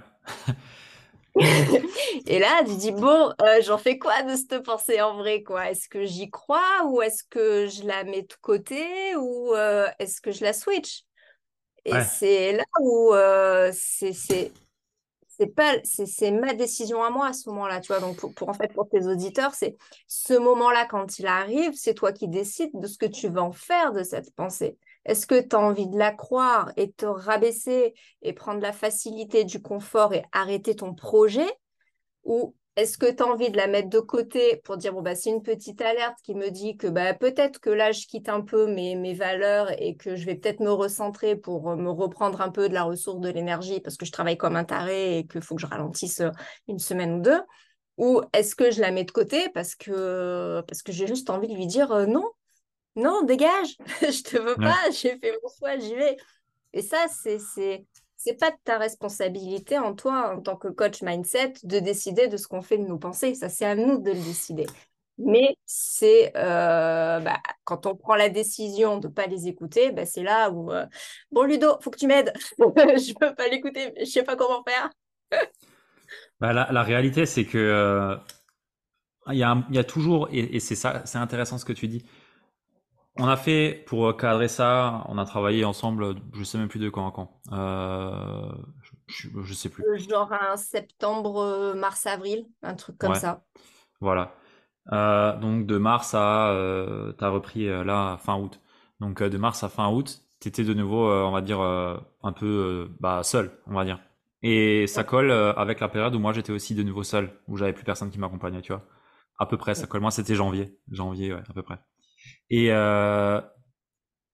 [2.27, 5.71] et là, tu dis, bon, euh, j'en fais quoi de cette pensée en vrai quoi?
[5.71, 10.21] Est-ce que j'y crois ou est-ce que je la mets de côté ou euh, est-ce
[10.21, 11.05] que je la switch?
[11.85, 17.49] Et c'est là où euh, c'est c'est pas c'est ma décision à moi à ce
[17.49, 18.01] moment-là, tu vois?
[18.01, 19.77] Donc pour, pour, en fait pour tes auditeurs, c'est
[20.07, 23.53] ce moment-là quand il arrive, c'est toi qui décides de ce que tu vas en
[23.53, 24.77] faire de cette pensée.
[25.05, 29.45] Est-ce que tu as envie de la croire et te rabaisser et prendre la facilité
[29.45, 31.49] du confort et arrêter ton projet?
[32.25, 35.15] Ou est-ce que tu as envie de la mettre de côté pour dire, bon, bah,
[35.15, 38.41] c'est une petite alerte qui me dit que bah, peut-être que là, je quitte un
[38.41, 42.51] peu mes, valeurs et que je vais peut-être me recentrer pour euh, me reprendre un
[42.51, 45.43] peu de la ressource, de l'énergie parce que je travaille comme un taré et qu'il
[45.43, 46.31] faut que je ralentisse euh,
[46.69, 47.41] une semaine ou deux?
[47.99, 51.49] Ou est-ce que je la mets de côté parce que, parce que j'ai juste envie
[51.49, 52.25] de lui dire, euh, non,
[52.97, 56.17] non, dégage, je te veux pas, j'ai fait mon choix, j'y vais.
[56.73, 57.39] Et ça, c'est
[58.17, 62.37] c'est pas de ta responsabilité en toi, en tant que coach mindset, de décider de
[62.37, 63.35] ce qu'on fait de nos pensées.
[63.35, 64.67] Ça, c'est à nous de le décider.
[65.17, 70.05] Mais c'est euh, bah, quand on prend la décision de ne pas les écouter, bah,
[70.05, 70.85] c'est là où euh,
[71.31, 72.33] bon Ludo, faut que tu m'aides.
[72.59, 74.91] je peux pas l'écouter, je sais pas comment faire.
[76.41, 78.17] bah, la, réalité, c'est que euh,
[79.29, 81.89] il y, a, y, a toujours, et, et c'est ça, c'est intéressant ce que tu
[81.89, 82.05] dis.
[83.21, 86.89] On a fait, pour cadrer ça, on a travaillé ensemble, je sais même plus de
[86.89, 87.39] quand à quand.
[87.53, 88.51] Euh,
[89.09, 89.85] je, je, sais plus.
[89.85, 93.43] Euh, genre un septembre, euh, mars, avril, un truc comme ça.
[94.01, 94.33] Voilà.
[94.91, 96.55] donc de mars à,
[97.19, 98.59] tu as repris là fin août.
[99.01, 102.91] Donc de mars à fin août, tu étais de nouveau, on va dire, un peu
[103.01, 104.01] bah, seul, on va dire.
[104.43, 107.75] Et ça colle avec la période où moi j'étais aussi de nouveau seul, où j'avais
[107.75, 108.87] plus personne qui m'accompagnait, tu vois.
[109.39, 110.01] À peu près, ça colle.
[110.01, 110.79] Moi c'était janvier.
[110.91, 111.79] Janvier, ouais, à peu près.
[112.51, 113.41] Et euh,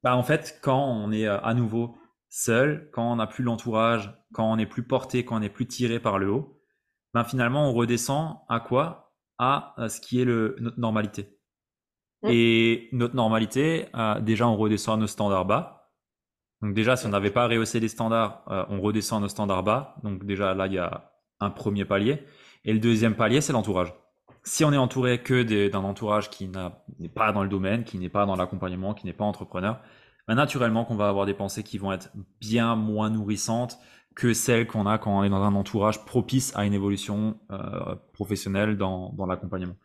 [0.02, 1.96] bah en fait, quand on est euh, à nouveau
[2.28, 5.66] seul, quand on n'a plus l'entourage, quand on n'est plus porté, quand on n'est plus
[5.66, 6.60] tiré par le haut,
[7.14, 9.12] ben finalement on redescend à quoi?
[9.38, 11.38] À ce qui est le, notre normalité.
[12.22, 12.28] Mmh.
[12.30, 15.92] Et notre normalité, euh, déjà on redescend à nos standards bas.
[16.62, 19.96] Donc déjà, si on n'avait pas rehaussé les standards, on redescend à nos standards bas.
[20.02, 22.24] Donc déjà là, il y a un premier palier.
[22.64, 23.92] Et le deuxième palier, c'est l'entourage
[24.46, 28.08] si on est entouré que d'un entourage qui n'est pas dans le domaine, qui n'est
[28.08, 29.80] pas dans l'accompagnement, qui n'est pas entrepreneur,
[30.28, 33.78] ben naturellement qu'on va avoir des pensées qui vont être bien moins nourrissantes
[34.14, 37.96] que celles qu'on a quand on est dans un entourage propice à une évolution euh,
[38.12, 39.76] professionnelle dans, l'accompagnement.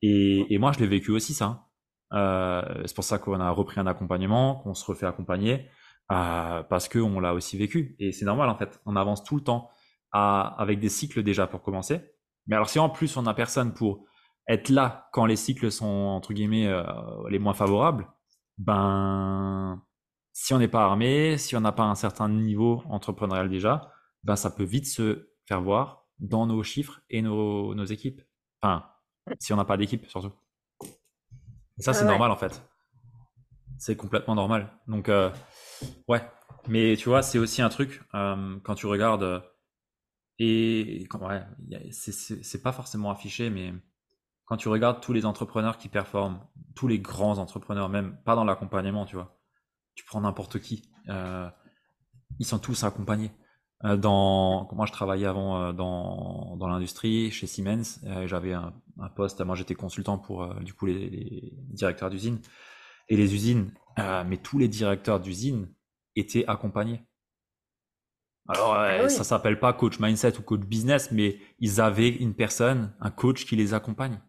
[0.00, 1.66] Et, moi, je l'ai vécu aussi ça.
[2.12, 5.66] Euh, c'est pour ça qu'on a repris un accompagnement, qu'on se refait accompagner,
[6.12, 7.96] euh, parce qu'on l'a aussi vécu.
[7.98, 8.80] Et c'est normal en fait.
[8.86, 9.70] On avance tout le temps
[10.12, 12.13] avec des cycles déjà pour commencer
[12.46, 14.04] mais alors si en plus on a personne pour
[14.48, 16.84] être là quand les cycles sont entre guillemets euh,
[17.30, 18.08] les moins favorables,
[18.58, 19.82] ben
[20.32, 24.36] si on n'est pas armé, si on n'a pas un certain niveau entrepreneurial déjà, ben
[24.36, 28.22] ça peut vite se faire voir dans nos chiffres et nos, nos équipes.
[28.60, 28.84] Enfin,
[29.38, 30.32] si on n'a pas d'équipe surtout.
[31.78, 32.62] ça c'est normal en fait.
[33.78, 34.72] C'est complètement normal.
[34.86, 35.30] Donc euh,
[36.08, 36.22] ouais,
[36.68, 39.42] mais tu vois, c'est aussi un truc euh, quand tu regardes
[40.38, 41.42] et ouais,
[41.90, 43.72] c'est pas forcément affiché, mais
[44.46, 46.40] quand tu regardes tous les entrepreneurs qui performent,
[46.74, 49.38] tous les grands entrepreneurs, même pas dans l'accompagnement, tu vois,
[49.94, 51.48] tu prends n'importe qui, euh,
[52.38, 53.30] ils sont tous accompagnés.
[53.84, 58.00] Euh, dans, moi, je travaillais avant euh, dans, dans l'industrie chez Siemens.
[58.26, 58.72] J'avais un,
[59.14, 59.40] poste.
[59.40, 62.40] Moi, j'étais consultant pour du coup les, les directeurs d'usine
[63.08, 63.72] et les usines.
[63.98, 65.68] mais tous les directeurs d'usine
[66.16, 67.04] étaient accompagnés.
[68.48, 72.34] Alors, ah euh, ça s'appelle pas coach mindset ou coach business, mais ils avaient une
[72.34, 74.20] personne, un coach qui les accompagne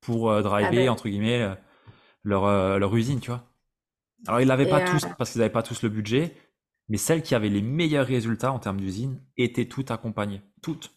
[0.00, 0.88] pour euh, driver, ah ben.
[0.88, 1.54] entre guillemets, euh,
[2.24, 3.44] leur, leur usine, tu vois.
[4.26, 6.34] Alors, ils l'avaient pas tous parce qu'ils n'avaient pas tous le budget,
[6.88, 10.42] mais celles qui avaient les meilleurs résultats en termes d'usine étaient toutes accompagnées.
[10.60, 10.90] Toutes.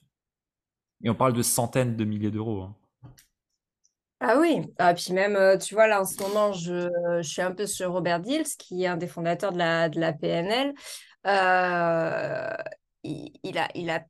[1.04, 2.64] Et on parle de centaines de milliers d'euros.
[2.64, 2.76] Hein.
[4.20, 6.90] Ah oui, ah, puis même, tu vois, là en ce moment, je,
[7.22, 10.00] je, suis un peu sur Robert Dills, qui est un des fondateurs de la, de
[10.00, 10.74] la PNL.
[11.28, 12.50] Euh,
[13.04, 14.04] il, a, il, a,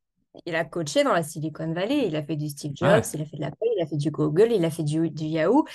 [0.46, 3.26] il a coaché dans la Silicon Valley, il a fait du Steve Jobs, il a
[3.26, 5.66] fait de l'Apple, il a fait du Google, il a fait du, du Yahoo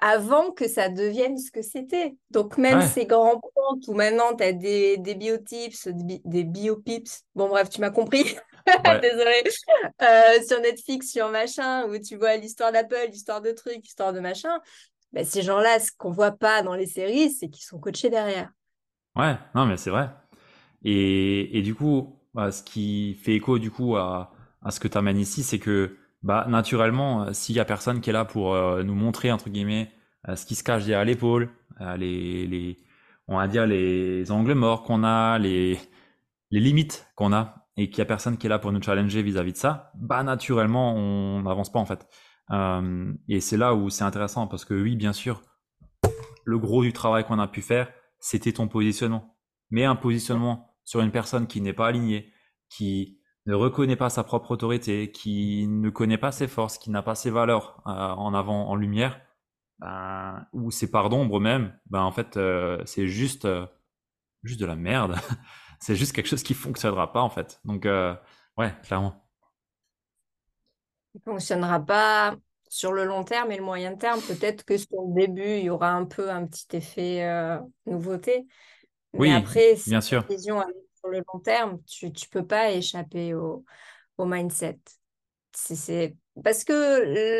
[0.00, 2.14] avant que ça devienne ce que c'était.
[2.30, 7.48] Donc, même ces grands comptes où maintenant tu as des, des biotips, des biopips, bon,
[7.48, 8.24] bref, tu m'as compris.
[9.02, 9.42] Désolée.
[10.00, 14.20] Euh, sur Netflix, sur machin, où tu vois l'histoire d'Apple, l'histoire de trucs, l'histoire de
[14.20, 14.60] machin.
[15.12, 18.50] Ben, ces gens-là, ce qu'on voit pas dans les séries, c'est qu'ils sont coachés derrière.
[19.14, 20.08] Ouais, non, mais c'est vrai.
[20.84, 24.32] Et, du coup, bah, ce qui fait écho du coup à,
[24.68, 28.10] ce que tu amènes ici, c'est que bah, naturellement, euh, s'il y a personne qui
[28.10, 29.90] est là pour euh, nous montrer entre guillemets
[30.28, 31.50] euh, ce qui se cache derrière l'épaule,
[31.98, 32.78] les,
[33.26, 35.78] on va dire les angles morts qu'on a, les,
[36.50, 39.52] limites qu'on a, et qu'il y a personne qui est là pour nous challenger vis-à-vis
[39.52, 42.06] de ça, bah naturellement on n'avance pas en fait.
[43.28, 45.42] Et c'est là où c'est intéressant parce que oui, bien sûr,
[46.44, 47.88] le gros du travail qu'on a pu faire,
[48.20, 49.36] c'était ton positionnement.
[49.70, 52.32] Mais un positionnement sur une personne qui n'est pas alignée,
[52.68, 57.02] qui ne reconnaît pas sa propre autorité, qui ne connaît pas ses forces, qui n'a
[57.02, 59.20] pas ses valeurs euh, en avant, en lumière,
[59.78, 63.66] ben, ou ses parts d'ombre même, ben en fait euh, c'est juste euh,
[64.42, 65.16] juste de la merde.
[65.80, 67.60] c'est juste quelque chose qui fonctionnera pas en fait.
[67.64, 69.26] Donc ouais, clairement.
[71.14, 72.36] ne fonctionnera pas
[72.72, 74.18] sur le long terme et le moyen terme.
[74.22, 77.58] Peut-être que sur le début, il y aura un peu un petit effet euh,
[79.14, 80.28] Mais Oui, après, bien sûr.
[80.28, 83.64] vision est sur le long terme, tu ne peux pas échapper au,
[84.18, 84.80] au mindset.
[85.54, 86.74] C'est- Parce que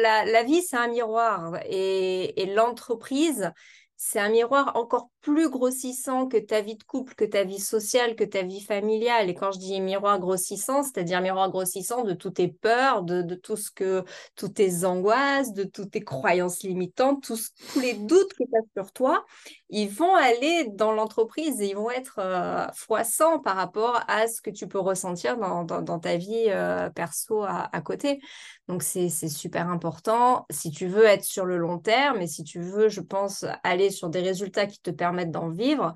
[0.03, 3.53] la, la vie, c'est un miroir et, et l'entreprise,
[3.97, 8.17] c'est un miroir encore plus grossissant que ta vie de couple, que ta vie sociale,
[8.17, 9.31] que ta vie familiale.
[9.31, 13.37] Et quand je dis miroir grossissant, c'est-à-dire miroir grossissant de toutes tes peurs, de, de
[13.37, 14.05] tout ce que,
[14.35, 18.83] toutes tes angoisses, de toutes tes croyances limitantes, tous, tous les doutes que tu as
[18.83, 19.25] sur toi,
[19.71, 22.67] ils vont aller dans l'entreprise et ils vont être euh,
[23.05, 27.43] 100 par rapport à ce que tu peux ressentir dans, dans, ta vie euh, perso
[27.45, 28.21] à, à côté.
[28.67, 32.61] Donc, c'est super important si tu veux être sur le long terme et si tu
[32.61, 35.95] veux, je pense, aller sur des résultats qui te permettent d'en vivre,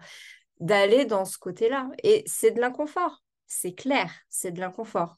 [0.61, 1.91] d'aller dans ce côté-là.
[2.03, 5.17] Et c'est de l'inconfort, c'est clair, c'est de l'inconfort.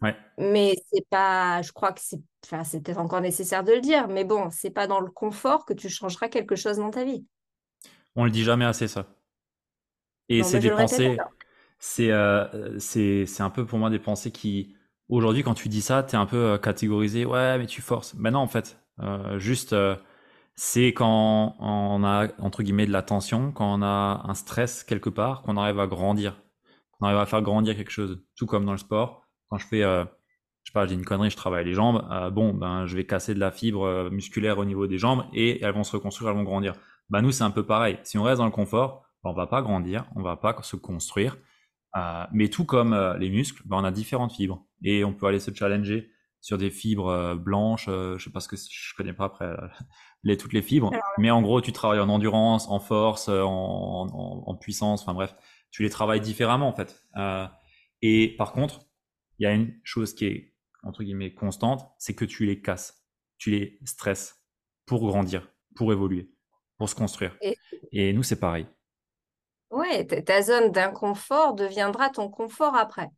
[0.00, 0.16] Ouais.
[0.38, 4.08] Mais c'est pas, je crois que c'est, enfin, c'est peut-être encore nécessaire de le dire,
[4.08, 7.24] mais bon, c'est pas dans le confort que tu changeras quelque chose dans ta vie.
[8.16, 9.06] On le dit jamais assez ça.
[10.28, 11.16] Et c'est des pensées,
[11.78, 14.76] c'est euh, c'est c'est un peu pour moi des pensées qui
[15.08, 17.24] aujourd'hui quand tu dis ça, t'es un peu euh, catégorisé.
[17.26, 18.16] Ouais, mais tu forces.
[18.16, 19.94] Ben non en fait, Euh, juste euh,
[20.56, 25.10] c'est quand on a entre guillemets de la tension, quand on a un stress quelque
[25.10, 26.42] part, qu'on arrive à grandir,
[26.92, 28.22] qu'on arrive à faire grandir quelque chose.
[28.36, 30.04] Tout comme dans le sport, quand je fais euh,
[30.64, 32.04] je sais pas, j'ai une connerie, je travaille les jambes.
[32.10, 35.24] euh, bon, ben, je vais casser de la fibre euh, musculaire au niveau des jambes
[35.32, 36.74] et elles vont se reconstruire, elles vont grandir.
[37.10, 37.98] Ben, nous, c'est un peu pareil.
[38.02, 40.76] Si on reste dans le confort, ben, on va pas grandir, on va pas se
[40.76, 41.36] construire.
[41.96, 45.38] Euh, mais tout comme les muscles, ben, on a différentes fibres et on peut aller
[45.40, 47.86] se challenger sur des fibres blanches.
[47.86, 49.56] je sais pas ce que je connais pas après
[50.26, 54.06] les, toutes les fibres, mais en gros, tu travailles en endurance, en force, euh, en,
[54.08, 55.02] en, en puissance.
[55.02, 55.34] Enfin bref,
[55.70, 57.02] tu les travailles différemment en fait.
[57.16, 57.46] Euh,
[58.02, 58.80] et par contre,
[59.38, 63.04] il y a une chose qui est entre guillemets constante, c'est que tu les casses,
[63.38, 64.44] tu les stresses
[64.86, 66.30] pour grandir, pour évoluer,
[66.78, 67.36] pour se construire.
[67.40, 67.56] Et
[67.92, 68.66] Et nous, c'est pareil.
[69.70, 73.10] ouais, ta zone d'inconfort deviendra ton confort après.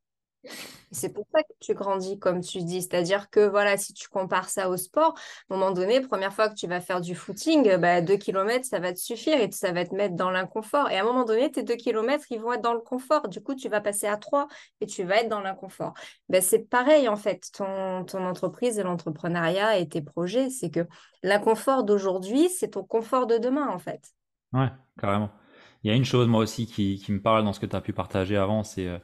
[0.90, 2.80] C'est pour ça que tu grandis, comme tu dis.
[2.80, 5.14] C'est-à-dire que voilà, si tu compares ça au sport,
[5.50, 8.16] à un moment donné, première fois que tu vas faire du footing, euh, bah, deux
[8.16, 10.90] kilomètres, ça va te suffire et ça va te mettre dans l'inconfort.
[10.90, 13.28] Et à un moment donné, tes deux kilomètres, ils vont être dans le confort.
[13.28, 14.48] Du coup, tu vas passer à trois
[14.80, 15.92] et tu vas être dans l'inconfort.
[16.28, 20.48] Ben, c'est pareil, en fait, ton, ton entreprise et l'entrepreneuriat et tes projets.
[20.48, 20.86] C'est que
[21.22, 24.12] l'inconfort d'aujourd'hui, c'est ton confort de demain, en fait.
[24.54, 25.30] Ouais, carrément.
[25.84, 27.76] Il y a une chose, moi aussi, qui, qui me parle dans ce que tu
[27.76, 28.98] as pu partager avant, c'est euh,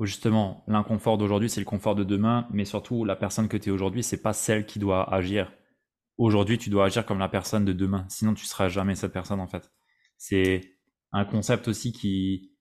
[0.00, 3.72] justement l'inconfort d'aujourd'hui, c'est le confort de demain, mais surtout la personne que tu es
[3.72, 5.52] aujourd'hui, c'est pas celle qui doit agir.
[6.16, 9.40] Aujourd'hui, tu dois agir comme la personne de demain, sinon tu seras jamais cette personne
[9.40, 9.70] en fait.
[10.16, 10.60] C'est
[11.12, 12.52] un concept aussi qui,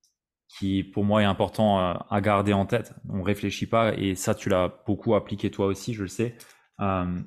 [0.48, 2.94] qui pour moi est important euh, à garder en tête.
[3.10, 6.38] On réfléchit pas, et ça tu l'as beaucoup appliqué toi aussi, je le sais.
[6.80, 7.22] Euh,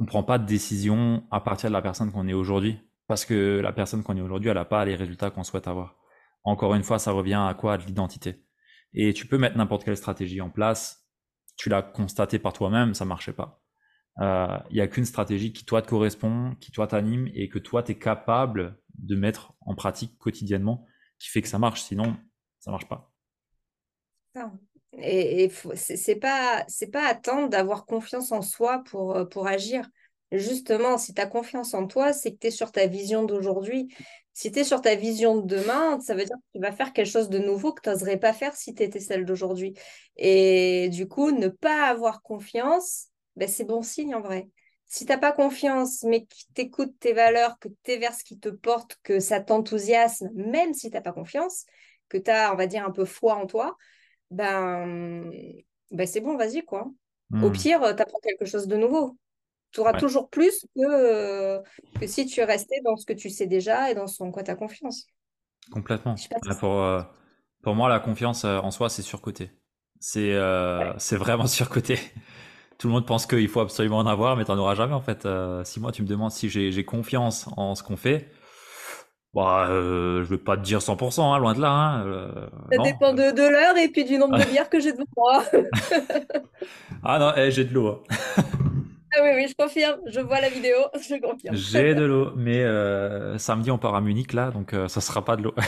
[0.00, 3.60] on prend pas de décision à partir de la personne qu'on est aujourd'hui, parce que
[3.60, 5.96] la personne qu'on est aujourd'hui, elle n'a pas les résultats qu'on souhaite avoir.
[6.44, 7.74] Encore une fois, ça revient à quoi?
[7.74, 8.42] À de l'identité.
[8.94, 11.06] Et tu peux mettre n'importe quelle stratégie en place.
[11.56, 13.62] Tu l'as constaté par toi-même, ça marchait pas.
[14.20, 17.58] Euh, Il y a qu'une stratégie qui toi te correspond, qui toi t'anime et que
[17.58, 20.86] toi tu es capable de mettre en pratique quotidiennement,
[21.18, 21.82] qui fait que ça marche.
[21.82, 22.16] Sinon,
[22.60, 23.12] ça marche pas.
[24.98, 29.88] Et, et c'est pas, c'est pas attendre d'avoir confiance en soi pour, euh, pour agir.
[30.32, 33.94] Justement, si tu as confiance en toi, c'est que tu es sur ta vision d'aujourd'hui.
[34.32, 36.92] Si tu es sur ta vision de demain, ça veut dire que tu vas faire
[36.94, 39.74] quelque chose de nouveau que tu n'oserais pas faire si tu étais celle d'aujourd'hui.
[40.16, 44.48] Et du coup, ne pas avoir confiance, ben, c'est bon signe en vrai.
[44.86, 48.14] Si tu n'as pas confiance, mais que tu écoutes tes valeurs, que tu es vers
[48.14, 51.64] ce qui te porte, que ça t'enthousiasme, même si tu n'as pas confiance,
[52.08, 53.76] que tu as, on va dire, un peu foi en toi,
[54.30, 55.30] ben,
[55.90, 56.90] ben c'est bon, vas-y, quoi.
[57.40, 57.52] Au Hmm.
[57.52, 59.16] pire, tu apprends quelque chose de nouveau.
[59.72, 61.60] Tu auras Ouais, toujours plus que, euh,
[62.00, 64.42] que si tu restais dans ce que tu sais déjà et dans ce en quoi
[64.42, 65.06] tu as confiance.
[65.70, 66.16] Complètement.
[66.16, 66.28] si
[66.60, 67.02] pour, euh,
[67.62, 69.50] pour moi, la confiance euh, en soi, c'est surcoté.
[70.00, 71.16] C'est euh, ouais.
[71.16, 71.98] vraiment surcoté.
[72.78, 75.26] Tout le monde pense qu'il faut absolument en avoir, mais t'en auras jamais en fait.
[75.26, 78.30] Euh, si moi tu me demandes si j'ai j'ai confiance en ce qu'on fait,
[79.34, 81.70] bah, euh, je vais pas te dire 100%, hein, loin de là.
[81.70, 82.82] Hein, euh, Ça non.
[82.82, 85.44] dépend de, de l'heure et puis du nombre de bières que j'ai devant moi.
[87.02, 87.88] Ah non, eh, j'ai de l'eau.
[87.88, 88.42] hein.
[89.22, 90.00] Oui, oui, je confirme.
[90.06, 91.54] Je vois la vidéo, je confirme.
[91.54, 95.24] J'ai de l'eau, mais euh, samedi on part à Munich là, donc euh, ça sera
[95.24, 95.54] pas de l'eau.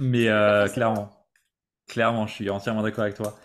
[0.00, 1.10] Mais euh, clairement,
[1.86, 3.38] clairement, je suis entièrement d'accord avec toi.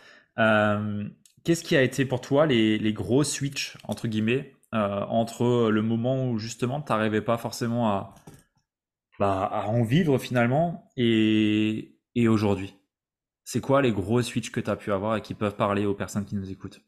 [1.44, 6.28] Qu'est-ce qui a été pour toi les, les gros switches, entre guillemets, entre le moment
[6.28, 8.16] où justement tu n'arrivais pas forcément à,
[9.20, 12.76] bah, à en vivre finalement et, et aujourd'hui?
[13.46, 15.96] C'est quoi les gros switches que tu as pu avoir et qui peuvent parler aux
[15.96, 16.82] personnes qui nous écoutent?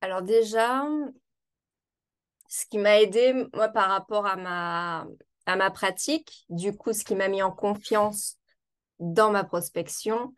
[0.00, 0.84] Alors déjà,
[2.48, 5.06] ce qui m'a aidé, moi, par rapport à ma,
[5.46, 8.38] à ma pratique, du coup, ce qui m'a mis en confiance
[8.98, 10.34] dans ma prospection,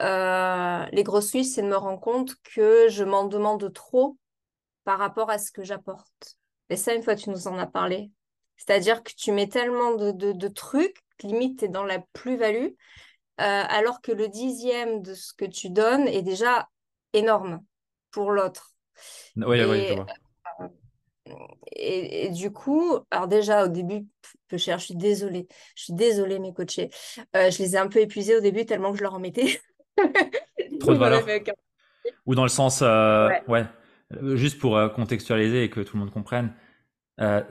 [0.00, 4.16] euh, les gros switches, c'est de me rendre compte que je m'en demande trop
[4.84, 6.36] par rapport à ce que j'apporte.
[6.70, 8.10] Et ça, une fois, tu nous en as parlé.
[8.56, 12.74] C'est-à-dire que tu mets tellement de, de, trucs, limite, tu es dans la plus-value, euh,
[13.38, 16.68] alors que le dixième de ce que tu donnes est déjà
[17.12, 17.60] énorme
[18.10, 18.74] pour l'autre.
[19.36, 20.06] Oui, oui, je vois.
[21.74, 24.06] Et, du coup, alors déjà au début,
[24.48, 25.48] peu cher, je suis désolée.
[25.74, 26.90] Je suis désolée, mes coachés.
[27.34, 29.60] Euh, je les ai un peu épuisés au début tellement que je leur en mettais.
[30.80, 31.24] Trop de valeur.
[32.26, 33.64] Ou dans le sens, euh, ouais.
[34.22, 36.52] Euh, juste pour contextualiser et que tout le monde comprenne,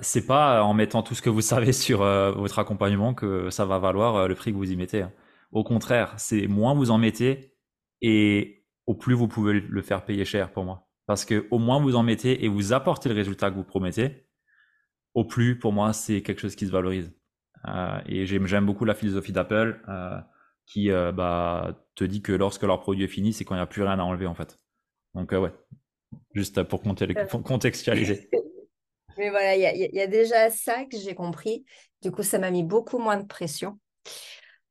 [0.01, 3.79] c'est pas en mettant tout ce que vous savez sur votre accompagnement que ça va
[3.79, 5.03] valoir le prix que vous y mettez.
[5.03, 5.11] Hein.
[5.51, 7.55] Au contraire, c'est moins vous en mettez
[8.01, 10.87] et au plus vous pouvez le faire payer cher pour moi.
[11.05, 14.27] Parce que au moins vous en mettez et vous apportez le résultat que vous promettez,
[15.13, 17.13] au plus, pour moi, c'est quelque chose qui se valorise.
[17.67, 20.19] Euh, et j'aime beaucoup la philosophie d'Apple euh,
[20.65, 23.63] qui euh, bah, te dit que lorsque leur produit est fini, c'est quand il n'y
[23.63, 24.59] a plus rien à enlever en fait.
[25.13, 25.53] Donc ouais,
[26.33, 26.81] juste pour
[27.43, 28.29] contextualiser.
[29.17, 31.65] Mais voilà, il y, a déjà ça que j'ai compris.
[32.01, 33.79] Du coup, ça m'a mis beaucoup moins de pression.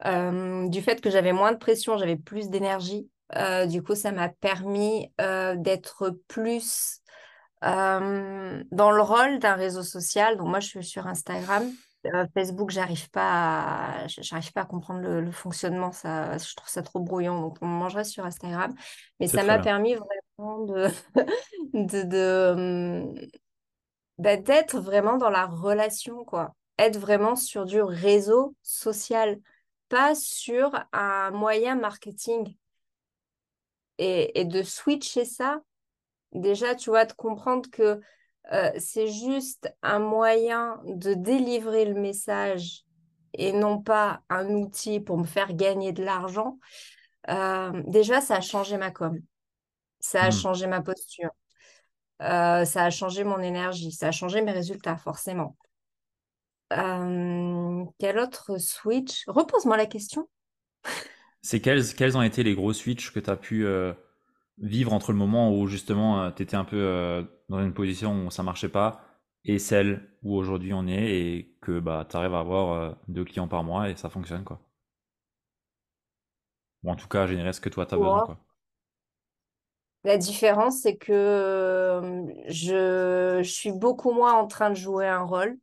[0.04, 3.08] du fait que j'avais moins de pression, j'avais plus d'énergie.
[3.36, 7.00] Euh, du coup, ça m'a permis euh, d'être plus
[7.64, 10.36] euh, dans le rôle d'un réseau social.
[10.36, 11.64] Donc moi, je suis sur Instagram.
[12.34, 15.92] Facebook, j'arrive pas, à, j'arrive pas à comprendre le, fonctionnement.
[15.92, 17.40] Ça, je trouve ça trop brouillon.
[17.40, 18.74] Donc on mangerait sur Instagram.
[19.20, 20.88] Mais ça m'a permis vraiment de,
[22.02, 23.14] de,
[24.22, 26.54] bah, d'être vraiment dans la relation, quoi.
[26.78, 29.40] Être vraiment sur du réseau social,
[29.88, 32.54] pas sur un moyen marketing
[33.98, 35.60] et, de switcher ça,
[36.30, 38.00] déjà, tu vois, de comprendre que
[38.52, 42.84] euh, c'est juste un moyen de délivrer le message
[43.34, 46.58] et non pas un outil pour me faire gagner de l'argent,
[47.28, 49.18] euh, déjà, ça a changé ma com.
[49.98, 50.32] Ça a hmm.
[50.32, 51.30] changé ma posture.
[52.22, 53.92] Euh, ça a changé mon énergie.
[53.92, 55.56] Ça a changé mes résultats, forcément.
[56.70, 59.24] quel autre switch?
[59.26, 60.28] Repose-moi la question.
[61.42, 63.92] C'est quels, quels ont été les gros switches que tu as pu euh,
[64.58, 68.26] vivre entre le moment où justement euh, tu étais un peu euh, dans une position
[68.26, 69.04] où ça marchait pas
[69.44, 73.48] et celle où aujourd'hui on est et que bah, tu arrives à avoir deux clients
[73.48, 74.60] par mois et ça fonctionne quoi.
[76.84, 78.38] Ou en tout cas générer ce que toi tu as besoin quoi.
[80.04, 82.00] La différence, c'est que
[82.48, 85.56] je, je suis beaucoup moins en train de jouer un rôle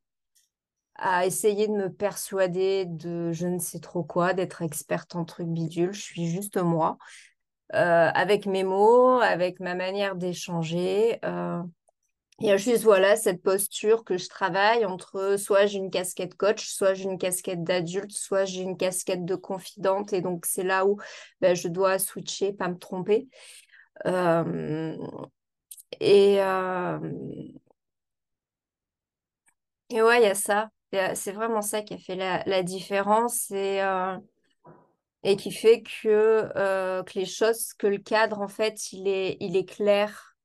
[0.96, 5.48] à essayer de me persuader de je ne sais trop quoi, d'être experte en trucs
[5.48, 5.94] bidules.
[5.94, 6.98] Je suis juste moi,
[7.74, 11.20] euh, avec mes mots, avec ma manière d'échanger.
[11.24, 11.62] Euh,
[12.42, 16.36] il y a juste voilà cette posture que je travaille entre soit j'ai une casquette
[16.36, 20.14] coach, soit j'ai une casquette d'adulte, soit j'ai une casquette de confidente.
[20.14, 20.98] Et donc c'est là où
[21.42, 23.28] ben, je dois switcher, pas me tromper.
[24.06, 24.98] Euh,
[26.00, 26.36] et,
[29.90, 30.70] et ouais, il y a ça.
[30.92, 34.18] C'est vraiment ça qui a fait la, différence et, euh,
[35.24, 39.38] et qui fait que, euh, que les choses, que le cadre, en fait, il est,
[39.40, 40.36] il est clair.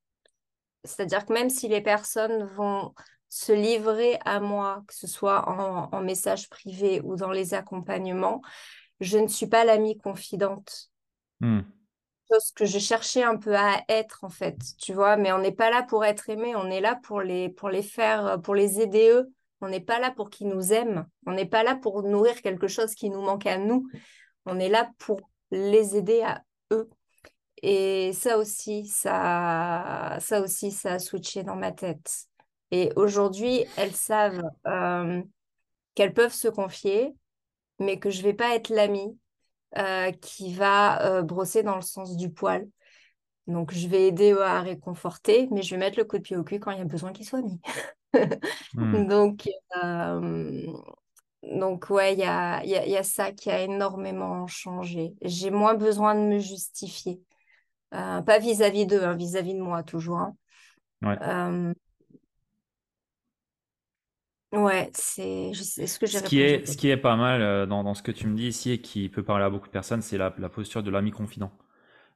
[0.85, 2.95] C'est-à-dire que même si les personnes vont
[3.31, 8.43] se livrer à moi, que ce soit en, message privé ou dans les accompagnements,
[9.01, 10.91] je ne suis pas l'amie confidente.
[11.41, 11.63] Hmm.
[12.31, 15.53] Chose que je cherchais un peu à être, en fait, tu vois, mais on n'est
[15.53, 18.81] pas là pour être aimé, on est là pour les, pour les faire, pour les
[18.81, 19.33] aider eux
[19.65, 21.07] on n'est pas là pour qu'ils nous aiment.
[21.27, 23.89] On n'est pas là pour nourrir quelque chose qui nous manque à nous.
[24.45, 25.21] On est là pour
[25.51, 26.91] les aider à eux.
[27.63, 32.27] Et ça aussi, ça, ça aussi, ça a switché dans ma tête.
[32.73, 35.23] Et aujourd'hui, elles savent euh,
[35.95, 37.15] qu'elles peuvent se confier,
[37.79, 39.19] mais que je vais pas être l'amie
[39.79, 42.67] euh, qui va euh, brosser dans le sens du poil.
[43.47, 46.45] Donc, je vais aider à réconforter, mais je vais mettre le coup de pied au
[46.45, 47.61] cul quand il y a besoin qu'il soit mis.
[48.75, 49.07] Hmm.
[49.09, 49.49] Donc,
[49.83, 50.67] euh,
[51.43, 55.15] donc ouais, il y a, y, a, y a, ça qui a énormément changé.
[55.23, 57.21] J'ai moins besoin de me justifier.
[57.93, 60.19] Euh, pas vis-à-vis d'eux, hein, vis-à-vis de moi toujours.
[60.19, 60.37] Hein.
[61.03, 61.19] Ouais.
[64.55, 67.85] Euh, ouais, c'est ce que j'ai ce qui est Ce qui est pas mal dans,
[67.85, 70.03] dans, ce que tu me dis ici et qui peut parler à beaucoup de personnes,
[70.03, 71.53] c'est la, la, posture de l'ami confident.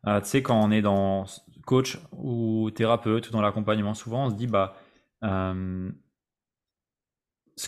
[0.05, 1.26] tu sais, quand on est dans
[1.66, 4.76] coach ou thérapeute ou dans l'accompagnement, souvent on se dit, bah,
[5.22, 5.93] ce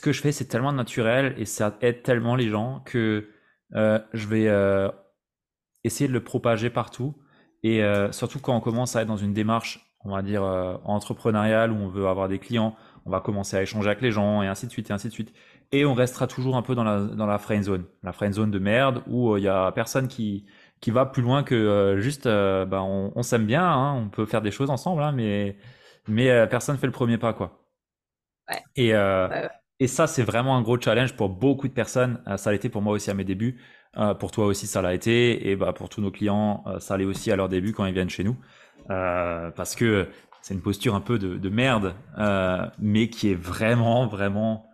[0.01, 3.29] que je fais, c'est tellement naturel et ça aide tellement les gens que
[3.73, 4.49] je vais
[5.85, 7.15] essayer de le propager partout.
[7.63, 10.43] Et surtout quand on commence à être dans une démarche, on va dire,
[10.85, 12.77] entrepreneuriale, où on veut avoir des clients,
[13.07, 15.13] on va commencer à échanger avec les gens, et ainsi de suite, et ainsi de
[15.13, 15.33] suite.
[15.73, 17.85] Et on restera toujours un peu dans la, dans la friend zone.
[18.03, 20.47] La friend zone de merde, où il y a personne qui,
[20.81, 24.51] qui va plus loin que juste, bah, on, s'aime bien, hein, on peut faire des
[24.51, 25.57] choses ensemble, hein, mais,
[26.09, 27.59] mais personne fait le premier pas, quoi.
[28.77, 28.93] Et,
[29.79, 32.23] et ça, c'est vraiment un gros challenge pour beaucoup de personnes.
[32.37, 33.61] ça l'a été pour moi aussi à mes débuts.
[34.19, 35.51] pour toi aussi, ça l'a été.
[35.51, 38.11] Et bah, pour tous nos clients, ça l'est aussi à leur début quand ils viennent
[38.11, 38.37] chez nous.
[38.89, 40.09] parce que
[40.43, 41.95] c'est une posture un peu de, de merde,
[42.79, 44.67] mais qui est vraiment, vraiment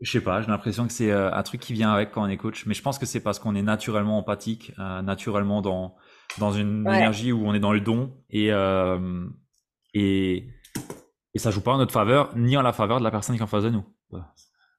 [0.00, 2.36] je sais pas, j'ai l'impression que c'est un truc qui vient avec quand on est
[2.36, 5.96] coach, mais je pense que c'est parce qu'on est naturellement empathique, naturellement dans
[6.38, 8.50] dans une énergie où on est dans le don et
[9.94, 10.48] et
[11.34, 13.40] et ça joue pas en notre faveur ni en la faveur de la personne qui
[13.40, 13.84] est en face de nous.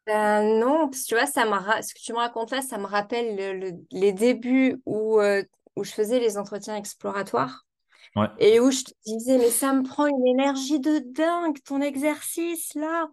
[0.08, 2.78] Ben non, parce que tu vois, ça me ce que tu me racontes là, ça
[2.78, 5.44] me rappelle les débuts où, euh,
[5.76, 7.68] où je faisais les entretiens exploratoires.
[8.40, 12.74] Et où je te disais, mais ça me prend une énergie de dingue, ton exercice
[12.76, 13.10] là.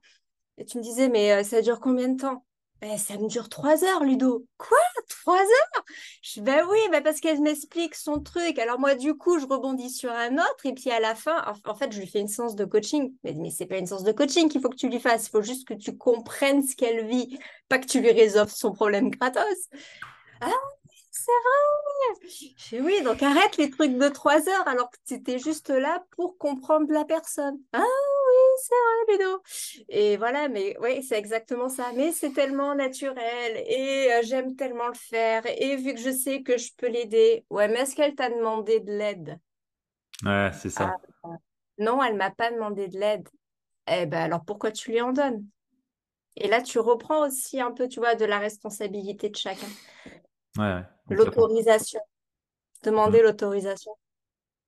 [0.58, 2.44] Et tu me disais, mais euh, ça dure combien de temps?
[2.82, 4.46] Ben, ça me dure trois heures, Ludo.
[4.58, 4.78] Quoi?
[5.08, 5.84] Trois heures?
[6.20, 8.58] Je ben oui, ben parce qu'elle m'explique son truc.
[8.58, 10.66] Alors moi, du coup, je rebondis sur un autre.
[10.66, 13.14] Et puis à la fin, en, fait, je lui fais une séance de coaching.
[13.24, 15.28] Mais, mais c'est pas une séance de coaching qu'il faut que tu lui fasses.
[15.28, 17.38] Il faut juste que tu comprennes ce qu'elle vit.
[17.68, 19.68] Pas que tu lui résolves son problème gratos.
[20.42, 20.50] Ah,
[21.16, 22.28] c'est vrai.
[22.28, 25.70] Je dis, oui, donc arrête les trucs de trois heures alors que tu étais juste
[25.70, 27.58] là pour comprendre la personne.
[27.72, 27.82] Ah
[28.58, 29.42] c'est vrai, Ludo.
[29.88, 31.92] Et voilà, mais oui, c'est exactement ça.
[31.94, 35.42] Mais c'est tellement naturel et euh, j'aime tellement le faire.
[35.46, 38.80] Et vu que je sais que je peux l'aider, ouais, mais est-ce qu'elle t'a demandé
[38.80, 39.38] de l'aide?
[40.24, 40.96] Ouais, c'est ça.
[41.24, 41.28] Ah,
[41.78, 43.28] non, elle m'a pas demandé de l'aide.
[43.88, 45.46] Eh ben alors pourquoi tu lui en donnes?
[46.36, 49.68] Et là, tu reprends aussi un peu, tu vois, de la responsabilité de chacun.
[50.58, 50.82] Ouais.
[51.08, 52.00] L'autorisation.
[52.82, 53.24] Demander mmh.
[53.24, 53.92] l'autorisation.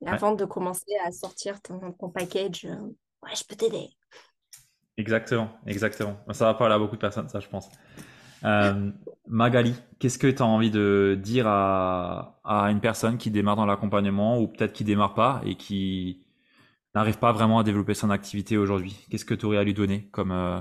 [0.06, 2.66] Avant de commencer à sortir ton, ton package.
[2.66, 2.76] Euh,
[3.22, 3.88] ouais, je peux t'aider.
[4.96, 6.16] Exactement, exactement.
[6.32, 7.70] Ça va parler à beaucoup de personnes, ça, je pense.
[8.44, 8.90] Euh,
[9.26, 13.66] Magali, qu'est-ce que tu as envie de dire à, à, une personne qui démarre dans
[13.66, 16.24] l'accompagnement ou peut-être qui démarre pas et qui
[16.94, 19.06] n'arrive pas vraiment à développer son activité aujourd'hui?
[19.10, 20.60] Qu'est-ce que tu aurais à lui donner comme euh,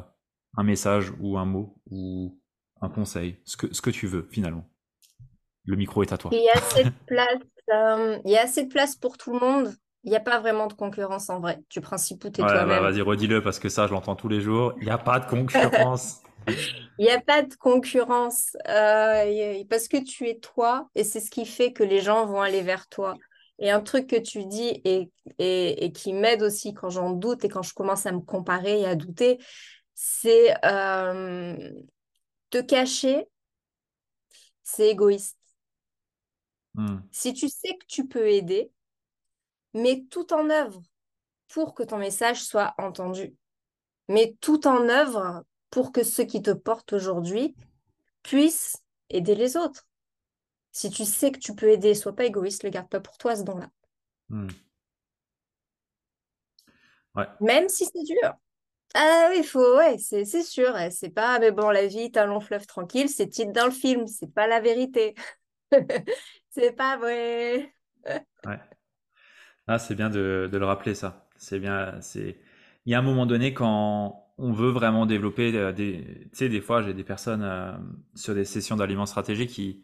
[0.56, 2.40] un message ou un mot ou
[2.82, 3.38] un conseil?
[3.44, 4.68] Ce que, ce que tu veux finalement.
[5.68, 6.32] Le micro est à toi.
[6.34, 7.38] Il y a assez de place,
[7.74, 9.74] euh, il y a assez de place pour tout le monde.
[10.04, 11.60] Il n'y a pas vraiment de concurrence en vrai.
[11.70, 12.70] Tu principes t'es toi-même.
[12.70, 14.74] Bah, vas-y, redis-le parce que ça, je l'entends tous les jours.
[14.80, 16.22] Il n'y a pas de concurrence.
[17.00, 21.30] Il n'y a pas de concurrence euh, parce que tu es toi et c'est ce
[21.30, 23.16] qui fait que les gens vont aller vers toi.
[23.60, 27.50] Et un truc que tu dis et, et, qui m'aide aussi quand j'en doute et
[27.50, 29.40] quand je commence à me comparer et à douter,
[29.94, 31.72] c'est euh,
[32.50, 33.26] te cacher,
[34.64, 35.38] c'est égoïste.
[36.78, 37.00] Hmm.
[37.12, 38.72] Si tu sais que tu peux aider,
[39.74, 40.82] mets tout en œuvre
[41.50, 43.36] pour que ton message soit entendu.
[44.08, 47.56] Mets tout en œuvre pour que ceux qui te portent aujourd'hui
[48.24, 48.78] puissent
[49.10, 49.88] aider les autres.
[50.72, 53.36] Si tu sais que tu peux aider, sois pas égoïste, le garde pas pour toi
[53.36, 53.70] ce don-là.
[54.30, 54.48] Hmm.
[57.42, 58.34] Même si c'est dur.
[58.94, 60.76] Ah oui, faut, ouais, c'est, sûr.
[60.92, 63.72] C'est pas, mais bon, la vie est un long fleuve tranquille, c'est titre dans le
[63.72, 65.16] film, c'est pas la vérité.
[66.58, 67.74] c'est pas vrai.
[68.46, 68.60] ouais.
[69.68, 71.28] Ah, c'est bien de, le rappeler ça.
[71.38, 72.00] C'est bien.
[72.02, 72.40] C'est.
[72.86, 76.30] Il y a un moment donné quand on veut vraiment développer euh, des.
[76.32, 77.78] Tu sais, des fois, j'ai des personnes euh,
[78.16, 79.84] sur des sessions d'aliments stratégiques qui,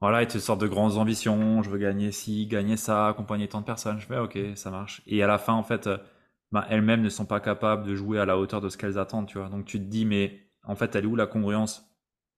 [0.00, 1.62] voilà, ils te sortent de grandes ambitions.
[1.62, 4.00] Je veux gagner ci, gagner ça, accompagner tant de personnes.
[4.00, 5.02] Je fais, ok, ça marche.
[5.06, 5.98] Et à la fin, en fait, euh,
[6.52, 9.28] bah, elles-mêmes ne sont pas capables de jouer à la hauteur de ce qu'elles attendent,
[9.28, 9.48] tu vois.
[9.48, 11.86] Donc tu te dis, mais en fait, elle est où la congruence?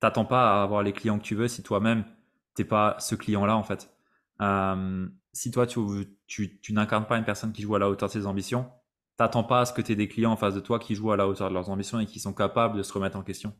[0.00, 2.04] T'attends pas à avoir les clients que tu veux si toi-même
[2.54, 3.90] t'es pas ce client-là, en fait
[5.32, 5.80] si toi, tu,
[6.26, 8.70] tu, tu n'incarnes pas une personne qui joue à la hauteur de ses ambitions,
[9.16, 11.12] t'attends pas à ce que tu aies des clients en face de toi qui jouent
[11.12, 13.54] à la hauteur de leurs ambitions et qui sont capables de se remettre en question.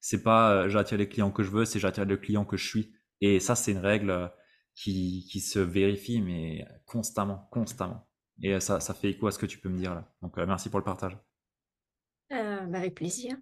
[0.00, 2.66] C'est pas euh, j'attire les clients que je veux, c'est j'attire le client que je
[2.66, 2.94] suis.
[3.20, 4.28] Et ça, c'est une règle euh,
[4.74, 8.08] qui, qui se vérifie, mais constamment, constamment.
[8.42, 10.10] Et euh, ça, ça fait écho à ce que tu peux me dire là.
[10.22, 11.18] Donc, merci pour le partage.
[12.30, 13.36] Bah, avec plaisir.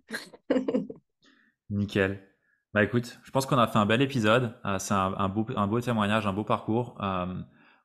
[1.71, 2.27] Nickel.
[2.79, 4.55] Bah écoute, je pense qu'on a fait un bel épisode.
[4.79, 6.97] c'est un, beau, un beau témoignage, un beau parcours.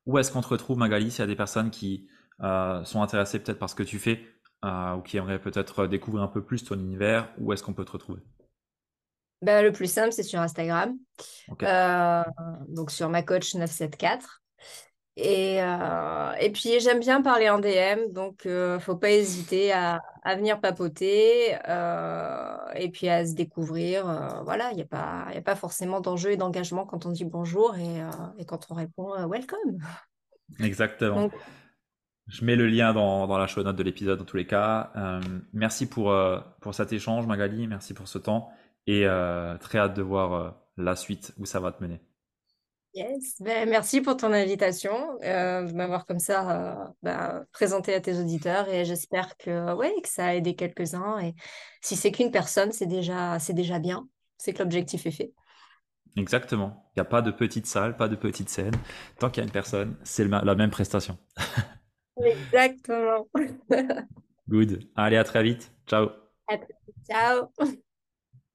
[0.05, 2.07] Où est-ce qu'on te retrouve, Magali, s'il y a des personnes qui
[2.43, 4.23] euh, sont intéressées peut-être par ce que tu fais
[4.63, 7.85] euh, ou qui aimeraient peut-être découvrir un peu plus ton univers, où est-ce qu'on peut
[7.85, 8.21] te retrouver?
[9.41, 10.95] Ben, Le plus simple, c'est sur Instagram.
[11.63, 12.23] Euh,
[12.67, 14.23] donc sur ma coach 974.
[15.15, 20.01] Et, euh, et puis j'aime bien parler en DM, donc euh, faut pas hésiter à,
[20.23, 24.09] à venir papoter euh, et puis à se découvrir.
[24.09, 27.11] euh, voilà, il n'y a pas, y a pas forcément d'enjeu et d'engagement quand on
[27.11, 27.99] dit bonjour et,
[28.39, 29.77] et quand on répond welcome.
[30.59, 31.21] Exactement.
[31.23, 31.33] Donc,
[32.27, 34.91] Je mets le lien dans, dans la show note de l'épisode dans tous les cas.
[35.53, 36.11] Merci pour,
[36.59, 37.67] pour cet échange, Magali.
[37.67, 38.49] Merci pour ce temps.
[38.87, 39.05] Et
[39.59, 42.01] très hâte de voir la suite où ça va te mener.
[42.93, 43.35] Yes.
[43.41, 48.17] Ben, merci pour ton invitation, euh, de m'avoir comme ça euh, ben, présenté à tes
[48.19, 51.19] auditeurs et j'espère que, ouais, que ça a aidé quelques-uns.
[51.19, 51.35] Et
[51.81, 54.07] si c'est qu'une personne, c'est déjà, c'est déjà bien.
[54.37, 55.33] C'est que l'objectif est fait.
[56.15, 56.89] Exactement.
[56.95, 58.75] Il n'y a pas de petite salle, pas de petite scène.
[59.19, 61.17] Tant qu'il y a une personne, c'est la même prestation.
[62.23, 63.27] Exactement.
[64.49, 64.87] Good.
[64.95, 65.71] Allez, à très vite.
[65.87, 66.09] Ciao.
[66.47, 66.95] À très vite.
[67.07, 67.49] Ciao.